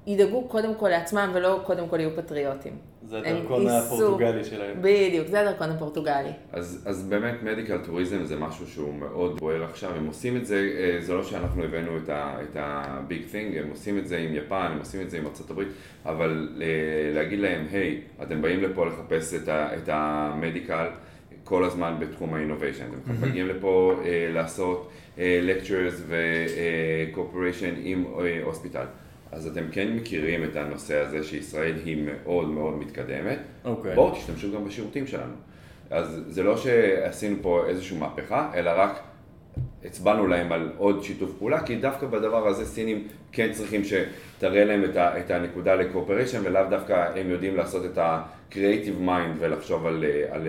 [0.07, 2.73] ידאגו קודם כל לעצמם ולא קודם כל יהיו פטריוטים.
[3.07, 4.77] זה הם הדרכון הפורטוגלי שלהם.
[4.81, 6.29] בדיוק, זה הדרכון הפורטוגלי.
[6.53, 10.69] אז, אז באמת מדיקל טוריזם זה משהו שהוא מאוד בוער עכשיו, הם עושים את זה,
[10.77, 14.79] אה, זה לא שאנחנו הבאנו את הביג תינג, הם עושים את זה עם יפן, הם
[14.79, 15.63] עושים את זה עם ארה"ב,
[16.05, 16.65] אבל אה,
[17.13, 20.88] להגיד להם, היי, אתם באים לפה לחפש את, ה- את המדיקל
[21.43, 26.01] כל הזמן בתחום האינוביישן, אתם מגיעים לפה אה, לעשות לקצ'רס
[27.12, 28.03] וקורפוריישן עם
[28.43, 28.85] הוספיטל.
[29.31, 33.95] אז אתם כן מכירים את הנושא הזה שישראל היא מאוד מאוד מתקדמת, אוקיי.
[33.95, 35.33] בואו תשתמשו גם בשירותים שלנו.
[35.89, 38.99] אז זה לא שעשינו פה איזושהי מהפכה, אלא רק
[39.85, 44.83] הצבענו להם על עוד שיתוף פעולה, כי דווקא בדבר הזה סינים כן צריכים שתראה להם
[44.83, 50.05] את, ה, את הנקודה לקואופריישן, ולאו דווקא הם יודעים לעשות את ה-creative mind ולחשוב על,
[50.29, 50.47] על,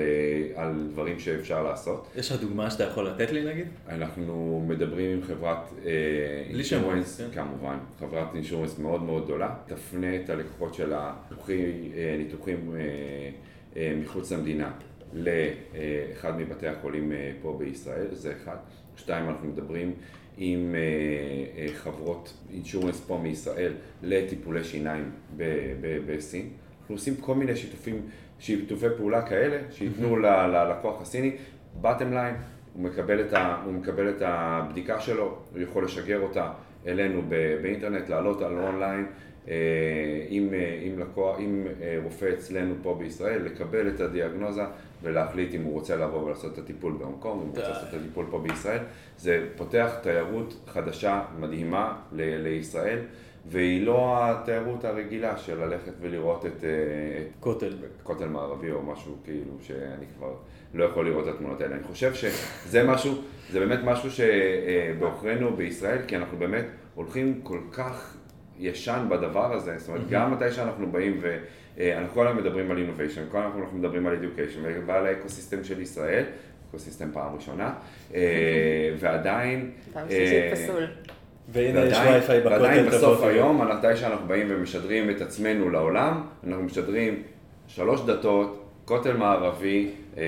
[0.54, 2.08] על דברים שאפשר לעשות.
[2.16, 3.66] יש לך דוגמה שאתה יכול לתת לי נגיד?
[3.88, 5.72] אנחנו מדברים עם חברת
[6.50, 7.42] אינשורנס, שמות, כן.
[7.42, 12.80] כמובן, חברת אינשורנס מאוד מאוד גדולה, תפנה את הלקוחות שלה ניתוחים, אה, ניתוחים אה,
[13.76, 14.70] אה, מחוץ למדינה
[15.12, 18.56] לאחד מבתי החולים אה, פה בישראל, זה אחד.
[19.00, 19.92] שתיים, אנחנו מדברים
[20.38, 20.80] עם אה,
[21.62, 25.10] אה, חברות אינשורנס פה מישראל לטיפולי שיניים
[26.06, 26.48] בסין.
[26.80, 28.02] אנחנו עושים כל מיני שיתופים,
[28.38, 31.32] שיתופי פעולה כאלה, שייתנו ל- ללקוח הסיני,
[31.82, 32.36] bottom line,
[32.74, 36.52] הוא מקבל, את ה, הוא מקבל את הבדיקה שלו, הוא יכול לשגר אותה
[36.86, 37.22] אלינו
[37.62, 39.06] באינטרנט, לעלות על אונליין
[39.48, 39.54] אה,
[40.28, 40.48] עם,
[40.82, 41.66] עם, לקוח, עם
[42.02, 44.62] רופא אצלנו פה בישראל, לקבל את הדיאגנוזה
[45.02, 47.68] ולהחליט אם הוא רוצה לבוא ולעשות את הטיפול בהונג קונג, אם הוא רוצה די.
[47.68, 48.78] לעשות את הטיפול פה בישראל.
[49.18, 52.98] זה פותח תיירות חדשה, מדהימה ל- לישראל,
[53.46, 56.68] והיא לא התיירות הרגילה של ללכת ולראות את, אה,
[57.22, 57.74] את כותל.
[58.02, 60.34] כותל מערבי או משהו כאילו שאני כבר
[60.74, 61.74] לא יכול לראות את התמונות האלה.
[61.74, 63.14] אני חושב שזה משהו,
[63.50, 68.16] זה באמת משהו שבעוכרינו בישראל, כי אנחנו באמת הולכים כל כך
[68.58, 71.20] ישן בדבר הזה, זאת אומרת, גם מתי שאנחנו באים
[71.80, 75.80] ואנחנו כל היום מדברים על innovation, כל היום אנחנו מדברים על education ועל האקוסיסטם של
[75.80, 76.24] ישראל,
[76.68, 77.74] אקוסיסטם פעם ראשונה,
[78.14, 78.20] אה,
[78.98, 79.70] ועדיין...
[79.92, 80.86] פעם אה, שלישית פסול.
[81.48, 82.62] והנה יש וי-פיי בכותל.
[82.62, 83.22] ועדיין בסוף.
[83.22, 87.22] היום, מתי שאנחנו באים ומשדרים את עצמנו לעולם, אנחנו משדרים
[87.66, 90.22] שלוש דתות, כותל מערבי אה,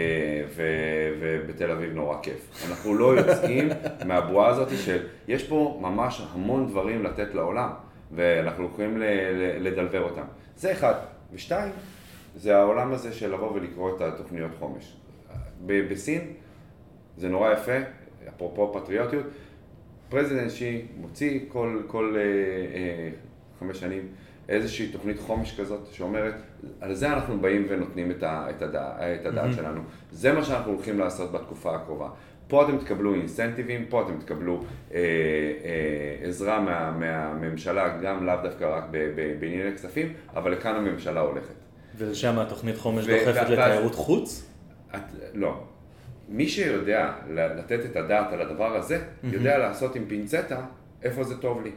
[1.20, 2.68] ובתל אביב נורא כיף.
[2.70, 3.68] אנחנו לא יוצאים
[4.06, 7.70] מהבועה הזאת של, יש פה ממש המון דברים לתת לעולם,
[8.12, 9.02] ואנחנו יכולים
[9.60, 10.24] לדלבר אותם.
[10.56, 10.94] זה אחד.
[11.32, 11.72] ושתיים,
[12.36, 14.96] זה העולם הזה של לבוא ולקרוא את התוכניות חומש.
[15.66, 16.32] בסין
[17.16, 17.76] זה נורא יפה,
[18.28, 19.26] אפרופו פטריוטיות,
[20.08, 23.10] President Xi מוציא כל, כל אה, אה,
[23.60, 24.08] חמש שנים
[24.48, 26.34] איזושהי תוכנית חומש כזאת שאומרת,
[26.80, 29.80] על זה אנחנו באים ונותנים את, ה, את, הדע, את הדעת שלנו.
[30.10, 32.08] זה מה שאנחנו הולכים לעשות בתקופה הקרובה.
[32.52, 38.64] פה אתם תקבלו אינסנטיבים, פה אתם תקבלו אה, אה, עזרה מה, מהממשלה, גם לאו דווקא
[38.64, 38.84] רק
[39.40, 41.54] בענייני כספים, אבל לכאן הממשלה הולכת.
[41.98, 44.50] ושם התוכנית חומש דוחפת לתיירות חוץ?
[44.94, 45.00] את,
[45.34, 45.64] לא.
[46.28, 50.60] מי שיודע לתת את הדעת על הדבר הזה, יודע לעשות עם פינצטה
[51.02, 51.70] איפה זה טוב לי.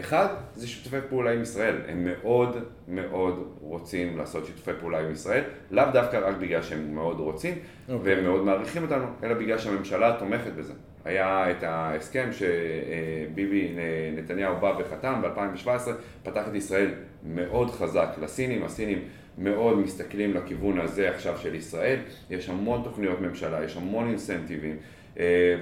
[0.00, 1.76] אחד, זה שיתופי פעולה עם ישראל.
[1.88, 2.56] הם מאוד
[2.88, 7.54] מאוד רוצים לעשות שיתופי פעולה עם ישראל, לאו דווקא רק בגלל שהם מאוד רוצים,
[7.88, 8.14] אוקיי.
[8.14, 10.72] והם מאוד מעריכים אותנו, אלא בגלל שהממשלה תומכת בזה.
[11.04, 13.76] היה את ההסכם שביבי
[14.16, 15.88] נתניהו בא וחתם ב-2017,
[16.22, 16.90] פתח את ישראל
[17.24, 18.98] מאוד חזק לסינים, הסינים
[19.38, 21.98] מאוד מסתכלים לכיוון הזה עכשיו של ישראל,
[22.30, 24.76] יש המון תוכניות ממשלה, יש המון אינסנטיבים,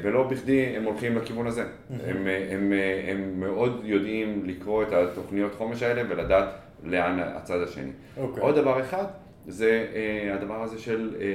[0.02, 1.64] ולא בכדי הם הולכים לכיוון הזה.
[1.90, 6.48] הם, אה, הם, אה, הם מאוד יודעים לקרוא את התוכניות חומש האלה ולדעת
[6.84, 7.90] לאן הצד השני.
[8.16, 8.42] אוקיי.
[8.42, 9.04] עוד דבר אחד,
[9.46, 11.26] זה אה, הדבר הזה של אה,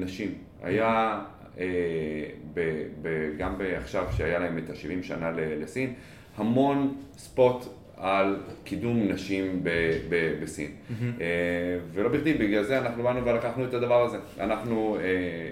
[0.00, 0.34] נשים.
[0.62, 1.20] היה,
[1.58, 1.64] אה,
[2.54, 5.94] ב, ב, גם עכשיו שהיה להם את ה-70 שנה לסין,
[6.36, 7.64] המון spot
[8.00, 9.68] על קידום נשים ב,
[10.08, 10.70] ב, בסין.
[11.20, 11.26] אה,
[11.94, 14.16] ולא בכדי, בגלל זה אנחנו באנו ולקחנו את הדבר הזה.
[14.40, 15.04] אנחנו אה,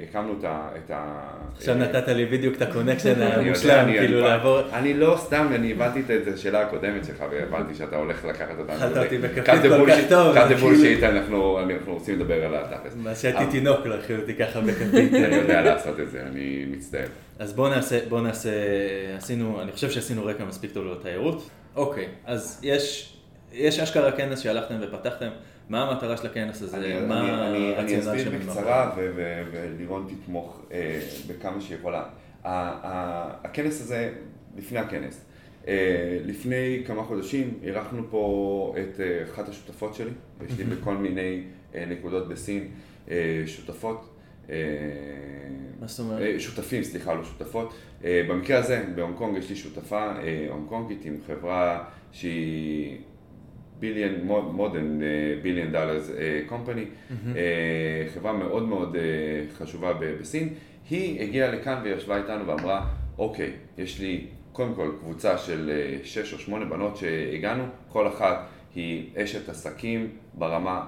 [0.08, 0.68] הקמנו את ה...
[0.84, 1.20] את ה
[1.56, 4.60] עכשיו אה, נתת לי בדיוק את ה connection המושלם, כאילו אני- לעבור...
[4.72, 8.76] אני לא סתם, אני הבנתי את השאלה הקודמת שלך והבנתי שאתה הולך לקחת אותנו.
[8.76, 12.54] האכלת אותי בכפית כל כך טוב, אז the כאילו- bullshit, אנחנו אנחנו רוצים לדבר על
[12.54, 12.94] התכלס.
[12.96, 15.14] מאז שהייתי תינוק האכילו אותי ככה בכפית.
[15.24, 17.06] אני יודע לעשות את זה, אני מצטער.
[17.38, 18.50] אז בואו נעשה, בואו נעשה,
[19.16, 21.48] עשינו, אני חושב שעשינו רקע מספיק טוב לתיירות.
[21.76, 23.16] אוקיי, אז יש,
[23.52, 25.28] יש אשכרה כנס שהלכתם ופתחתם,
[25.68, 26.76] מה המטרה של הכנס הזה?
[26.76, 28.30] אני- מה אני- אני- אני אסביר?
[28.38, 28.92] בקצרה
[29.52, 32.04] ולירון תתמוך אה, בכמה שיכולה.
[32.44, 34.12] הכנס הזה,
[34.56, 35.24] לפני הכנס,
[35.68, 35.74] אה,
[36.24, 40.10] לפני כמה חודשים אירחנו פה את אה, אחת השותפות שלי,
[40.46, 41.42] יש לי בכל מיני
[41.74, 42.68] אה, נקודות בסין
[43.10, 44.08] אה, שותפות.
[44.50, 44.56] אה,
[45.80, 46.20] מה זאת אומרת?
[46.22, 47.74] אה, שותפים, סליחה, לא שותפות.
[48.04, 50.12] אה, במקרה הזה, בהונג קונג יש לי שותפה
[50.50, 52.98] הונג קונגית עם חברה שהיא
[53.78, 54.14] ביליאן,
[54.52, 55.00] מודן
[55.42, 56.10] ביליאן דולרס
[56.46, 56.84] קומפני,
[58.14, 58.96] חברה מאוד מאוד
[59.58, 60.54] חשובה בסין,
[60.90, 62.86] היא הגיעה לכאן וישבה איתנו ואמרה,
[63.18, 65.70] אוקיי, יש לי קודם כל קבוצה של
[66.04, 70.86] שש או שמונה בנות שהגענו, כל אחת היא אשת עסקים ברמה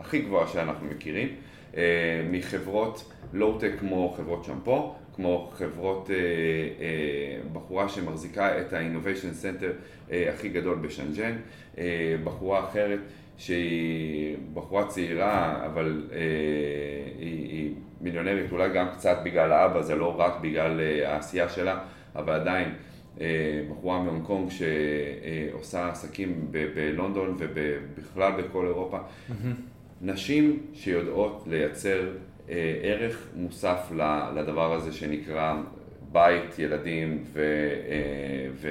[0.00, 1.28] הכי גבוהה שאנחנו מכירים,
[2.30, 9.72] מחברות לואו-טק כמו חברות שמפו, כמו חברות, אה, אה, בחורה שמחזיקה את ה-Innovation Center
[10.10, 11.36] אה, הכי גדול בשנג'ן,
[12.24, 12.98] בחורה אחרת
[13.36, 16.08] שהיא בחורה צעירה, אבל
[17.18, 21.78] היא, היא מיליונרית, אולי גם קצת בגלל האבא, זה לא רק בגלל העשייה שלה,
[22.16, 22.74] אבל עדיין
[23.70, 28.98] בחורה מהונג קונג שעושה עסקים בלונדון ובכלל בכל אירופה.
[28.98, 29.79] Mm-hmm.
[30.00, 32.08] נשים שיודעות לייצר
[32.50, 33.92] אה, ערך מוסף
[34.34, 35.54] לדבר הזה שנקרא
[36.12, 38.68] בית, ילדים ו, אה, ו,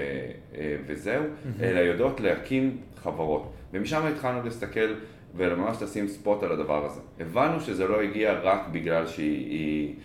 [0.55, 1.23] אה, וזהו.
[1.61, 3.53] אלא יודעות להקים חברות.
[3.73, 4.93] ומשם התחלנו להסתכל
[5.35, 7.01] וממש לשים ספוט על הדבר הזה.
[7.19, 9.95] הבנו שזה לא הגיע רק בגלל שהיא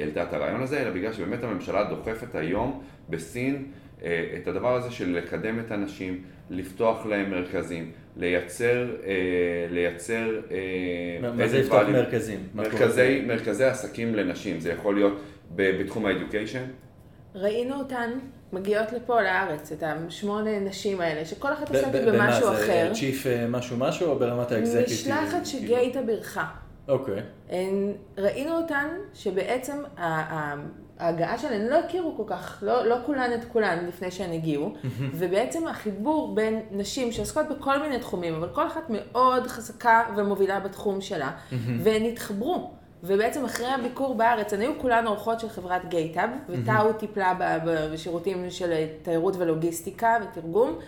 [0.00, 3.64] העלתה את הרעיון הזה, אלא בגלל שבאמת הממשלה דוחפת היום בסין
[3.98, 9.12] את הדבר הזה של לקדם את הנשים, לפתוח להם מרכזים, לייצר, אה,
[9.70, 10.40] לייצר...
[10.50, 12.48] אה, מה זה לפתוח מרכזים?
[12.54, 15.20] מרכזי, מרכזי עסקים לנשים, זה יכול להיות
[15.54, 16.64] בתחום האדיוקיישן.
[17.34, 18.10] ראינו אותן
[18.52, 22.84] מגיעות לפה לארץ, את השמונה נשים האלה, שכל אחת עוסקת במשהו אחר.
[22.86, 24.92] במה זה אה, משהו משהו או ברמת האקזקיוטיב?
[24.92, 26.46] משלחת שגייטה בירכה.
[26.88, 27.22] אוקיי.
[28.18, 29.76] ראינו אותן שבעצם
[31.00, 34.74] ההגעה שלהן לא הכירו כל כך, לא, לא כולן את כולן לפני שהן הגיעו,
[35.12, 41.00] ובעצם החיבור בין נשים שעוסקות בכל מיני תחומים, אבל כל אחת מאוד חזקה ומובילה בתחום
[41.00, 41.30] שלה,
[41.82, 42.70] והן התחברו.
[43.02, 47.34] ובעצם אחרי הביקור בארץ, הן היו כולן אורחות של חברת גייטאב, וטאו טיפלה
[47.64, 50.78] בשירותים של תיירות ולוגיסטיקה ותרגום,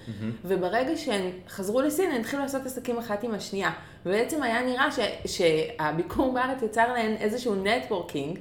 [0.44, 3.70] וברגע שהן חזרו לסין, הן התחילו לעשות עסקים אחת עם השנייה.
[4.06, 8.38] ובעצם היה נראה ש, שהביקור בארץ יצר להן איזשהו נטוורקינג,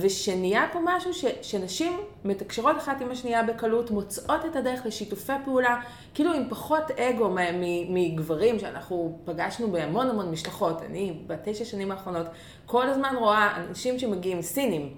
[0.00, 1.92] ושנהיה פה משהו ש, שנשים
[2.24, 5.80] מתקשרות אחת עם השנייה בקלות, מוצאות את הדרך לשיתופי פעולה,
[6.14, 7.34] כאילו עם פחות אגו
[7.88, 10.82] מגברים שאנחנו פגשנו בהמון המון משלחות.
[10.82, 12.26] אני בתשע שנים האחרונות
[12.66, 14.94] כל הזמן רואה אנשים שמגיעים, סינים.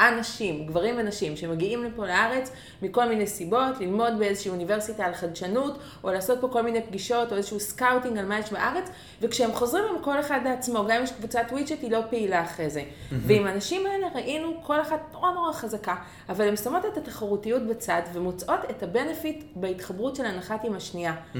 [0.00, 2.52] אנשים, גברים ונשים, שמגיעים לפה לארץ
[2.82, 7.36] מכל מיני סיבות, ללמוד באיזושהי אוניברסיטה על חדשנות, או לעשות פה כל מיני פגישות, או
[7.36, 11.12] איזשהו scouting על מה יש בארץ, וכשהם חוזרים עם כל אחד לעצמו, גם אם יש
[11.12, 12.80] קבוצת WeChat, היא לא פעילה אחרי זה.
[12.80, 13.14] Mm-hmm.
[13.26, 15.94] ועם האנשים האלה ראינו כל אחת נורא נורא חזקה,
[16.28, 21.14] אבל הן שמות את התחרותיות בצד, ומוצאות את ה benefit בהתחברות של האחת עם השנייה.
[21.14, 21.38] Mm-hmm.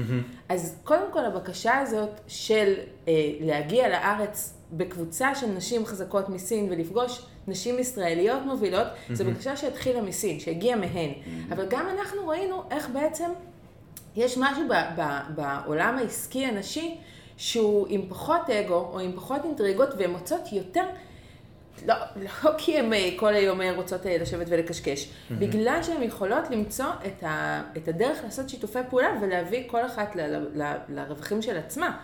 [0.49, 2.73] אז קודם כל הבקשה הזאת של
[3.07, 9.13] אה, להגיע לארץ בקבוצה של נשים חזקות מסין ולפגוש נשים ישראליות מובילות, mm-hmm.
[9.13, 11.11] זו בקשה שהתחילה מסין, שהגיעה מהן.
[11.11, 11.53] Mm-hmm.
[11.53, 13.29] אבל גם אנחנו ראינו איך בעצם
[14.15, 16.97] יש משהו ב- ב- בעולם העסקי הנשי
[17.37, 20.83] שהוא עם פחות אגו או עם פחות אינטריגות והן מוצאות יותר...
[21.85, 25.33] לא, לא כי הן אה, כל היום אה, רוצות אה, לשבת ולקשקש, mm-hmm.
[25.33, 30.21] בגלל שהן יכולות למצוא את, ה, את הדרך לעשות שיתופי פעולה ולהביא כל אחת ל,
[30.21, 31.97] ל, ל, לרווחים של עצמה.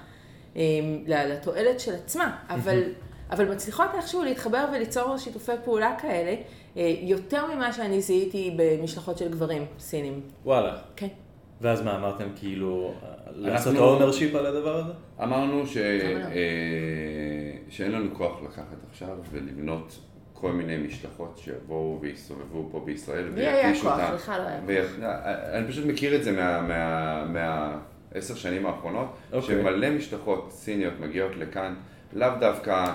[1.07, 2.83] לתועלת של עצמה, אבל,
[3.31, 6.35] אבל מצליחות איכשהו להתחבר וליצור שיתופי פעולה כאלה,
[6.77, 10.21] אה, יותר ממה שאני זיהיתי במשלחות של גברים סינים.
[10.45, 10.77] וואלה.
[10.95, 11.07] כן.
[11.61, 12.93] ואז מה, אמרתם כאילו,
[13.35, 14.91] לעשות ownership על הדבר הזה?
[15.23, 15.77] אמרנו ש...
[15.77, 16.31] אה,
[17.69, 19.99] שאין לנו כוח לקחת עכשיו ולבנות
[20.33, 23.31] כל מיני משלחות שיבואו ויסתובבו פה בישראל.
[23.35, 25.05] לי היה כוח, לך לא היה כוח.
[25.53, 26.61] אני פשוט מכיר את זה מה...
[26.61, 27.77] מה, מה
[28.13, 29.35] עשר שנים האחרונות, okay.
[29.35, 29.61] אוקיי.
[29.61, 31.73] שמלא משלחות סיניות מגיעות לכאן,
[32.13, 32.85] לאו דווקא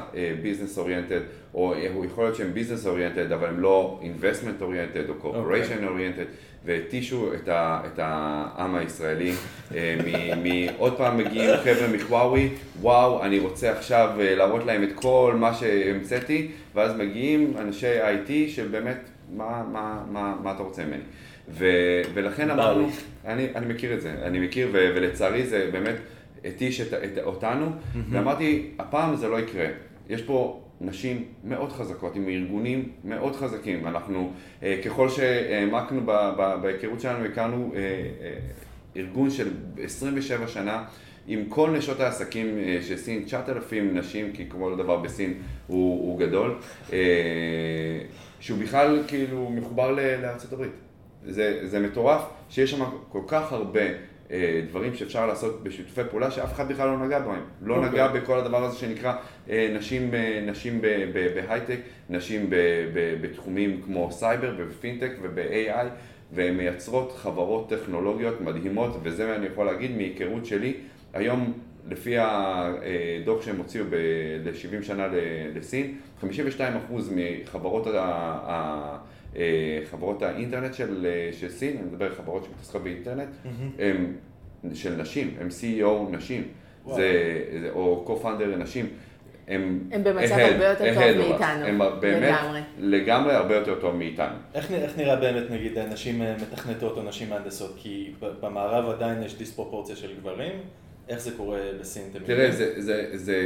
[0.43, 1.21] business אה, oriented,
[1.55, 6.25] או אה, יכול להיות שהן business oriented, אבל הן לא investment oriented או cooperation oriented,
[6.65, 9.33] והתישו את, את העם הישראלי,
[9.71, 9.75] uh,
[10.37, 12.49] מעוד פעם מגיעים חבר'ה מחוואוי,
[12.81, 18.51] וואו, אני רוצה עכשיו uh, להראות להם את כל מה שהמצאתי, ואז מגיעים אנשי IT
[18.51, 18.99] שבאמת,
[19.37, 21.03] מה, מה, מה, מה אתה רוצה ממני?
[21.49, 21.67] ו,
[22.15, 22.89] ולכן אמרנו,
[23.27, 25.97] אני, אני מכיר את זה, אני מכיר, ו, ולצערי זה באמת
[26.45, 27.99] התיש את, את, אותנו, mm-hmm.
[28.11, 29.67] ואמרתי, הפעם זה לא יקרה.
[30.09, 33.87] יש פה נשים מאוד חזקות, עם ארגונים מאוד חזקים.
[33.87, 34.33] אנחנו,
[34.63, 36.01] אה, ככל שהעמקנו
[36.63, 38.39] בהיכרות שלנו, הכרנו אה, אה,
[38.97, 40.85] ארגון של 27 שנה.
[41.27, 45.35] עם כל נשות העסקים של סין, 9,000 נשים, כי כל דבר בסין
[45.67, 46.59] הוא, הוא גדול,
[46.93, 46.99] אה,
[48.41, 49.91] שהוא בכלל כאילו מחובר
[50.23, 50.73] לארצות הברית.
[51.27, 53.81] זה, זה מטורף שיש שם כל כך הרבה
[54.31, 57.41] אה, דברים שאפשר לעשות בשיתופי פעולה שאף אחד בכלל לא נגע בהם.
[57.63, 57.77] לא okay.
[57.77, 57.91] אוקיי.
[57.91, 59.15] נגע בכל הדבר הזה שנקרא
[59.51, 60.81] אה, נשים, אה, נשים
[61.35, 61.79] בהייטק,
[62.11, 62.57] נשים ב,
[62.95, 65.87] ב, בתחומים כמו סייבר ובפינטק וב-AI
[66.33, 70.75] והן מייצרות חברות טכנולוגיות מדהימות, וזה אני יכול להגיד מהיכרות שלי,
[71.13, 71.53] היום
[71.89, 73.85] לפי הדוח שהם הוציאו
[74.45, 75.09] ל-70 שנה
[75.55, 76.27] לסין, 52%
[77.15, 78.99] מחברות ה...
[79.91, 83.83] חברות האינטרנט של, של סין, אני מדבר על חברות שמתעסקות באינטרנט, mm-hmm.
[83.83, 84.17] הם
[84.75, 86.43] של נשים, הם CEO נשים,
[86.87, 88.87] זה, זה, או co-founder נשים.
[89.49, 92.61] הם, הם במצב הרבה יותר טוב מאיתנו, הם באמת לגמרי.
[92.79, 94.35] לגמרי הרבה יותר טוב מאיתנו.
[94.55, 97.75] איך, איך נראה באמת נגיד נשים מתכנתות או נשים מהנדסות?
[97.77, 100.53] כי במערב עדיין יש דיספרופורציה של גברים,
[101.09, 102.03] איך זה קורה בסין?
[102.27, 103.39] תראה, זה, זה, זה,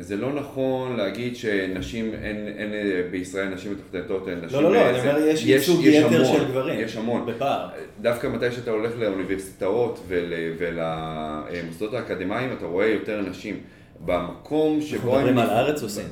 [0.00, 2.72] זה לא נכון להגיד שנשים, אין, אין
[3.10, 4.62] בישראל נשים מתכנתות, אין נשים...
[4.62, 6.80] לא, לא, לא, אני אומר, יש ייצוג יתר של גברים.
[6.80, 7.26] יש המון.
[7.26, 7.68] בפער.
[8.00, 13.60] דווקא מתי שאתה הולך לאוניברסיטאות ול, ולמוסדות האקדמיים, אתה רואה יותר נשים.
[14.04, 15.26] במקום שבו הם...
[15.26, 16.06] אנחנו מדברים על הארץ או סין?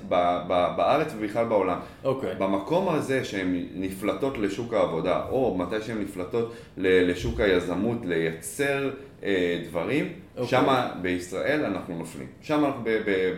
[0.76, 1.78] בארץ ובכלל בעולם.
[2.04, 2.32] אוקיי.
[2.32, 2.34] Okay.
[2.34, 8.90] במקום הזה שהן נפלטות לשוק העבודה, או מתי שהן נפלטות לשוק היזמות, לייצר
[9.24, 10.40] אה, דברים, okay.
[10.40, 10.48] אוקיי.
[10.48, 12.26] שם בישראל אנחנו נופלים.
[12.42, 12.70] שם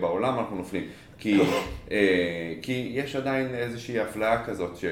[0.01, 0.85] בעולם אנחנו נופלים.
[1.19, 1.41] כי,
[1.91, 4.85] אה, כי יש עדיין איזושהי אפליה כזאת ש,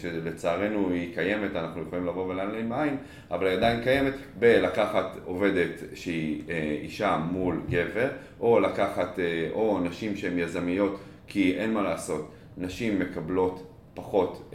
[0.00, 2.96] שלצערנו היא קיימת, אנחנו יכולים לבוא ולהעלים עין,
[3.30, 8.08] אבל היא עדיין קיימת בלקחת עובדת שהיא אה, אישה מול גבר,
[8.40, 14.52] או לקחת, אה, או נשים שהן יזמיות, כי אין מה לעשות, נשים מקבלות פחות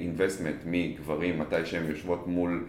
[0.00, 2.64] אינבסטמנט uh, uh, מגברים מתי שהן יושבות מול,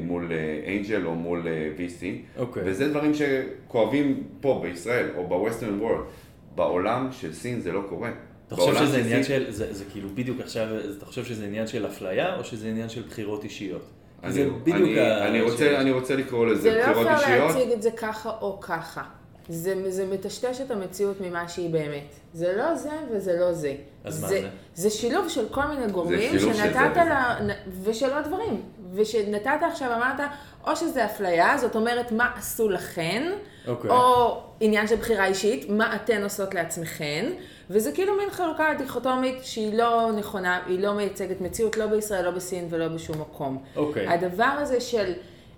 [0.00, 0.32] מול
[0.66, 2.40] אנג'ל או מול VC, okay.
[2.40, 2.62] אוקיי.
[2.66, 6.26] וזה דברים שכואבים פה בישראל או ב-Western World.
[6.56, 8.10] בעולם של סין זה לא קורה.
[8.46, 9.44] אתה חושב שזה עניין סין...
[9.44, 10.66] של, זה, זה כאילו בדיוק עכשיו,
[10.98, 13.82] אתה חושב שזה עניין של אפליה או שזה עניין של בחירות אישיות?
[14.24, 15.28] אני, זה בדיוק אני, ה...
[15.28, 17.20] אני, רוצה, אני רוצה לקרוא לזה בחירות אישיות.
[17.20, 19.02] זה לא אפשר להציג את זה ככה או ככה.
[19.48, 22.14] זה, זה מטשטש את המציאות ממה שהיא באמת.
[22.32, 23.74] זה לא זה וזה לא זה.
[24.04, 24.48] אז זה, מה זה?
[24.74, 27.38] זה שילוב של כל מיני גורמים שנתת לה...
[27.82, 28.62] ושל עוד דברים.
[28.96, 30.30] ושנתת עכשיו, אמרת,
[30.66, 33.68] או שזה אפליה, זאת אומרת, מה עשו לכן, okay.
[33.68, 33.90] אוקיי.
[33.90, 37.32] או עניין של בחירה אישית, מה אתן עושות לעצמכן,
[37.70, 42.30] וזה כאילו מין חלוקה דיכוטומית שהיא לא נכונה, היא לא מייצגת מציאות, לא בישראל, לא
[42.30, 43.62] בסין ולא בשום מקום.
[43.76, 44.08] אוקיי.
[44.08, 45.12] הדבר הזה של,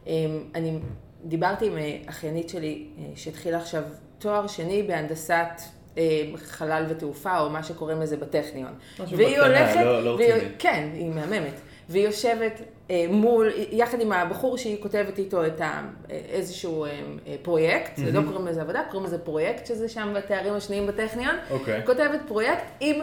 [0.06, 0.12] אמ,
[0.54, 0.78] אני
[1.24, 3.82] דיברתי עם אה, אחיינית שלי, אה, שהתחילה עכשיו
[4.18, 5.60] תואר שני בהנדסת
[5.98, 8.72] אה, חלל ותעופה, או מה שקוראים לזה בטכניון.
[9.00, 10.50] משהו בקטנה, הולכת, לא, לא רציני.
[10.58, 11.60] כן, היא מהממת.
[11.88, 12.60] והיא יושבת
[13.08, 16.90] מול, יחד עם הבחור שהיא כותבת איתו את ה, איזשהו אה,
[17.26, 18.02] אה, פרויקט, mm-hmm.
[18.12, 21.52] לא קוראים לזה עבודה, קוראים לזה פרויקט, שזה שם בתארים השניים בטכניון, okay.
[21.52, 21.86] אוקיי.
[21.86, 22.96] כותבת פרויקט עם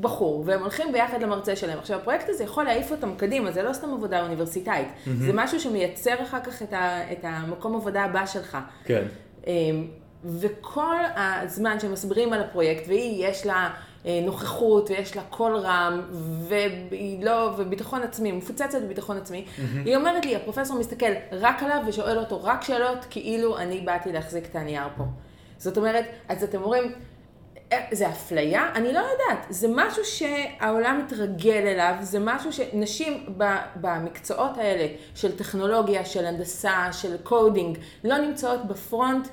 [0.00, 1.78] בחור, והם הולכים ביחד למרצה שלהם.
[1.78, 5.10] עכשיו, הפרויקט הזה יכול להעיף אותם קדימה, זה לא סתם עבודה אוניברסיטאית, mm-hmm.
[5.18, 8.58] זה משהו שמייצר אחר כך את, ה, את המקום עבודה הבא שלך.
[8.84, 9.02] כן.
[10.24, 13.70] וכל הזמן שמסבירים על הפרויקט, והיא, יש לה...
[14.06, 16.00] אה, נוכחות ויש לה קול רם
[16.48, 19.44] והיא לא, וביטחון עצמי, מפוצצת בביטחון עצמי.
[19.46, 19.62] Mm-hmm.
[19.84, 24.44] היא אומרת לי, הפרופסור מסתכל רק עליו ושואל אותו רק שאלות, כאילו אני באתי להחזיק
[24.44, 25.04] את הנייר פה.
[25.58, 26.92] זאת אומרת, אז אתם אומרים,
[27.72, 28.70] אה, זה אפליה?
[28.74, 29.46] אני לא יודעת.
[29.50, 33.26] זה משהו שהעולם מתרגל אליו, זה משהו שנשים
[33.76, 39.28] במקצועות האלה של טכנולוגיה, של הנדסה, של coding, לא נמצאות ב front,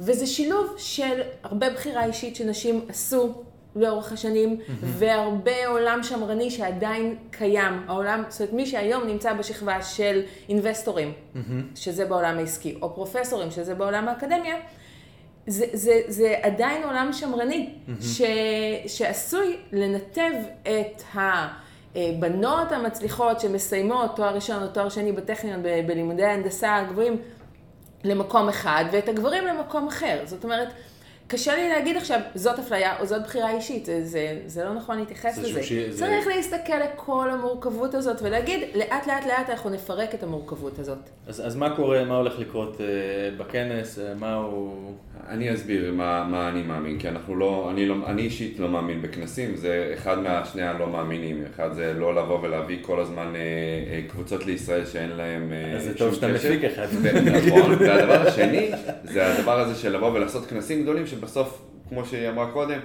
[0.00, 3.42] וזה שילוב של הרבה בחירה אישית שנשים עשו
[3.76, 4.70] לאורך השנים, mm-hmm.
[4.84, 7.84] והרבה עולם שמרני שעדיין קיים.
[7.88, 11.38] העולם, זאת אומרת, מי שהיום נמצא בשכבה של אינבסטורים, mm-hmm.
[11.74, 14.56] שזה בעולם העסקי, או פרופסורים, שזה בעולם האקדמיה,
[15.46, 18.04] זה, זה, זה עדיין עולם שמרני, mm-hmm.
[18.04, 18.22] ש,
[18.86, 26.76] שעשוי לנתב את הבנות המצליחות שמסיימות תואר ראשון או תואר שני בטכניון ב, בלימודי ההנדסה
[26.76, 27.16] הגבוהים
[28.04, 30.20] למקום אחד, ואת הגברים למקום אחר.
[30.24, 30.68] זאת אומרת,
[31.32, 34.98] קשה לי להגיד עכשיו, זאת אפליה או זאת בחירה אישית, זה, זה, זה לא נכון
[34.98, 35.62] להתייחס לזה.
[35.62, 35.72] ש...
[35.98, 36.30] צריך זה...
[36.36, 40.98] להסתכל לכל המורכבות הזאת ולהגיד, לאט לאט לאט אנחנו נפרק את המורכבות הזאת.
[41.26, 42.80] אז, אז מה קורה, מה הולך לקרות uh,
[43.40, 44.92] בכנס, uh, מה הוא...
[45.28, 49.02] אני אסביר מה, מה אני מאמין, כי אנחנו לא, אני, לא, אני אישית לא מאמין
[49.02, 54.12] בכנסים, זה אחד מהשני הלא מאמינים, אחד זה לא לבוא ולהביא כל הזמן uh, uh,
[54.12, 56.86] קבוצות לישראל שאין להם uh, אז זה טוב שאתה מפיק אחד.
[57.48, 58.70] נכון, והדבר השני,
[59.04, 62.78] זה הדבר הזה של לבוא ולעשות כנסים גדולים, שבסוף, כמו שהיא אמרה קודם,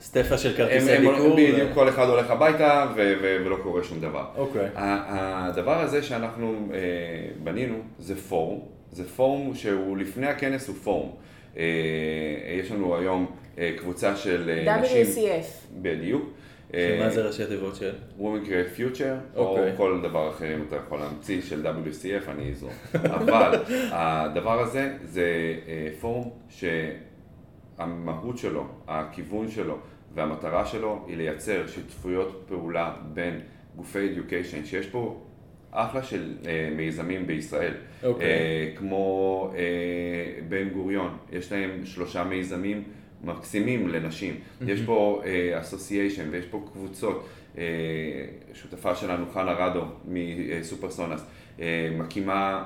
[0.00, 1.36] סטפה של כרטיסי ביקור.
[1.36, 4.24] בדיוק, כל אחד הולך הביתה ו- ו- ולא קורה שום דבר.
[4.36, 4.68] אוקיי.
[4.74, 6.78] הדבר הזה שאנחנו אה,
[7.44, 8.60] בנינו זה פורום,
[8.92, 11.12] זה פורום שהוא לפני הכנס הוא פורום.
[11.56, 11.62] אה,
[12.60, 13.26] יש לנו היום
[13.58, 15.06] אה, קבוצה של אה, נשים.
[15.06, 15.46] WCF.
[15.82, 16.30] בדיוק.
[16.98, 17.92] מה זה ראשי התיבות של?
[18.18, 19.72] Women Create Future, או אוקיי.
[19.76, 22.72] כל דבר אחר אם אתה יכול להמציא של WCF, אני אזרום.
[22.94, 25.54] אבל הדבר הזה זה
[26.00, 26.30] פורום
[27.78, 29.78] שהמהות שלו, הכיוון שלו
[30.14, 33.40] והמטרה שלו היא לייצר שותפויות פעולה בין
[33.76, 35.25] גופי education, שיש פה
[35.76, 37.74] אחלה של אה, מיזמים בישראל.
[38.02, 38.26] אוקיי.
[38.26, 39.62] אה, כמו אה,
[40.48, 42.82] בן גוריון, יש להם שלושה מיזמים
[43.24, 44.34] מקסימים לנשים.
[44.66, 45.22] יש פה
[45.60, 47.28] אסוסיישן ויש פה קבוצות.
[47.58, 47.64] אה,
[48.54, 51.24] שותפה שלנו, חנה רדו מסופרסונס,
[51.60, 52.64] אה, מקימה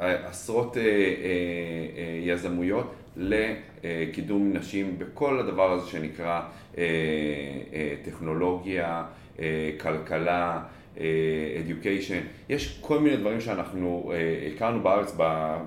[0.00, 6.40] אה, עשרות אה, אה, אה, יזמויות לקידום נשים בכל הדבר הזה שנקרא
[6.78, 6.84] אה,
[7.72, 9.04] אה, טכנולוגיה,
[9.38, 10.62] אה, כלכלה, אה,
[10.96, 12.48] education.
[12.48, 15.16] יש כל מיני דברים שאנחנו אה, הכרנו בארץ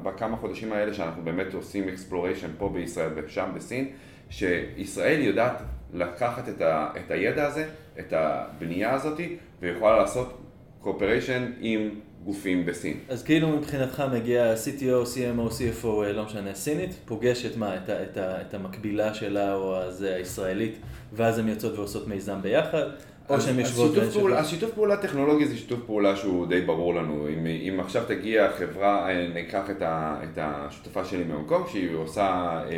[0.04, 3.88] בכמה חודשים האלה שאנחנו באמת עושים exploration פה בישראל ושם בסין,
[4.30, 5.62] שישראל יודעת
[5.94, 7.70] לקחת את, ה, את הידע הזה,
[8.00, 9.20] את הבנייה הזאת,
[9.62, 10.38] ויכולה לעשות
[10.84, 11.90] cooperation עם
[12.24, 12.98] גופים בסין.
[13.10, 17.90] אז כאילו מבחינתך מגיע CTO, CMO, CFO, אה, לא משנה, סינית, פוגש את מה, את,
[17.90, 20.80] ה, את, ה, את המקבילה שלה או הזה הישראלית,
[21.14, 22.84] ואז הן יוצאות ועושות מיזם ביחד,
[23.30, 24.32] או שהן שיתוף והן פעולה- שותפות.
[24.32, 27.28] השיתוף פעולה הטכנולוגי זה שיתוף פעולה שהוא די ברור לנו.
[27.30, 32.22] אם, אם עכשיו תגיע חברה, אה, ניקח את, ה, את השותפה שלי קונג, שהיא עושה,
[32.22, 32.72] אה,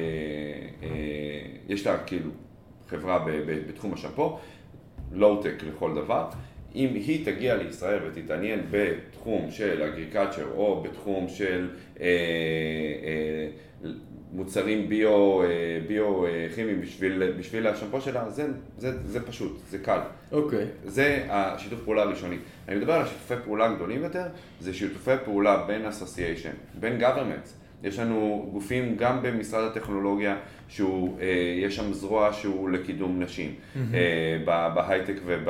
[0.83, 0.89] אה,
[1.69, 2.29] יש לה כאילו
[2.89, 4.37] חברה ב, ב, בתחום השמפו,
[5.11, 6.25] לואו-טק לכל דבר.
[6.75, 11.69] אם היא תגיע לישראל ותתעניין בתחום של agriculture או בתחום של
[12.01, 12.05] אה,
[13.03, 13.47] אה,
[14.33, 15.47] מוצרים ביו, אה,
[15.87, 19.99] ביו אה, כימיים בשביל, בשביל השמפו שלה, זה, זה, זה פשוט, זה קל.
[20.31, 20.65] אוקיי.
[20.85, 22.37] זה השיתוף פעולה הראשוני.
[22.67, 24.23] אני מדבר על השיתופי פעולה גדולים יותר,
[24.59, 27.49] זה שיתופי פעולה בין אסוסיישן, בין governments.
[27.83, 31.25] יש לנו גופים גם במשרד הטכנולוגיה, שהוא, אה,
[31.57, 33.55] יש שם זרוע שהוא לקידום נשים,
[33.93, 35.49] אה, ב- בהייטק וב,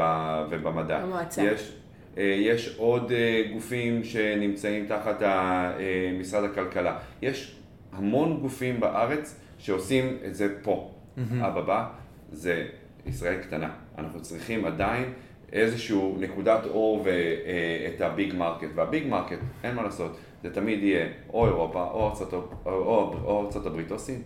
[0.50, 1.00] ובמדע.
[1.06, 1.44] במועצה.
[1.44, 1.72] יש,
[2.18, 5.72] אה, יש עוד אה, גופים שנמצאים תחת אה,
[6.20, 6.98] משרד הכלכלה.
[7.22, 7.56] יש
[7.94, 10.92] המון גופים בארץ שעושים את זה פה.
[11.42, 11.90] הבעיה
[12.32, 12.68] זה
[13.06, 13.70] ישראל קטנה.
[13.98, 15.14] אנחנו צריכים עדיין
[15.52, 18.68] איזשהו נקודת אור ואת ה big market.
[18.76, 23.16] וה big market, אין מה לעשות, זה תמיד יהיה או אירופה, או ארצות, או, או,
[23.24, 24.22] או ארצות הברית או סין.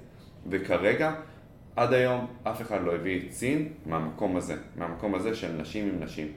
[0.50, 1.14] וכרגע,
[1.76, 6.04] עד היום, אף אחד לא הביא את סין מהמקום הזה, מהמקום הזה של נשים עם
[6.04, 6.28] נשים.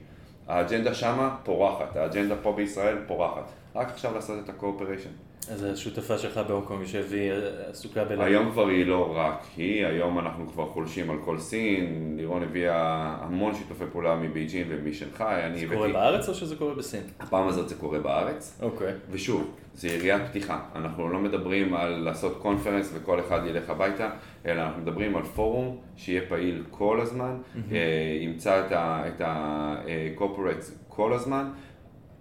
[0.47, 3.51] האג'נדה שמה פורחת, האג'נדה פה בישראל פורחת.
[3.75, 5.09] רק עכשיו לעשות את ה cooperation.
[5.49, 7.31] אז השותפה שלך בהונג קונג שהיא
[7.69, 8.25] עסוקה בלהביא.
[8.25, 13.15] היום כבר היא לא רק היא, היום אנחנו כבר חולשים על כל סין, לירון הביאה
[13.21, 17.03] המון שיתופי פעולה מבייג'ין ומשנגחאי, אני זה קורה הבאתי, בארץ או שזה קורה בסין?
[17.19, 18.93] הפעם הזאת זה קורה בארץ, אוקיי.
[19.11, 24.09] ושוב, זה יריית פתיחה, אנחנו לא מדברים על לעשות קונפרנס וכל אחד ילך הביתה,
[24.45, 27.37] אלא אנחנו מדברים על פורום שיהיה פעיל כל הזמן,
[27.71, 27.77] אה,
[28.21, 28.67] ימצא
[29.07, 31.49] את ה-corporates כל הזמן,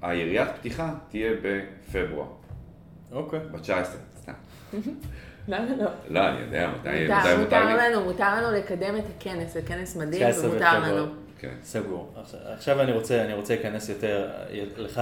[0.03, 2.27] היריית פתיחה תהיה בפברואר,
[3.13, 3.41] אוקיי.
[3.41, 3.69] ב-19,
[4.21, 4.33] סתם.
[5.49, 5.91] למה לא?
[6.09, 7.75] לא, אני יודע, מתי מותר, מותר מותר לי.
[7.91, 10.79] לנו, מותר לנו לקדם את הכנס, זה כנס מדהים 19 ומותר.
[10.79, 11.07] לנו.
[11.39, 11.55] כן.
[11.63, 12.13] סגור.
[12.21, 14.31] עכשיו- עכשיו אני רוצה, אני רוצה להיכנס יותר,
[14.77, 15.01] לך,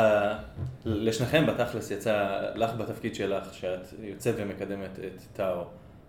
[0.84, 5.64] לשניכם בתכלס יצא, לך בתפקיד שלך, שאת יוצאת ומקדמת את טאו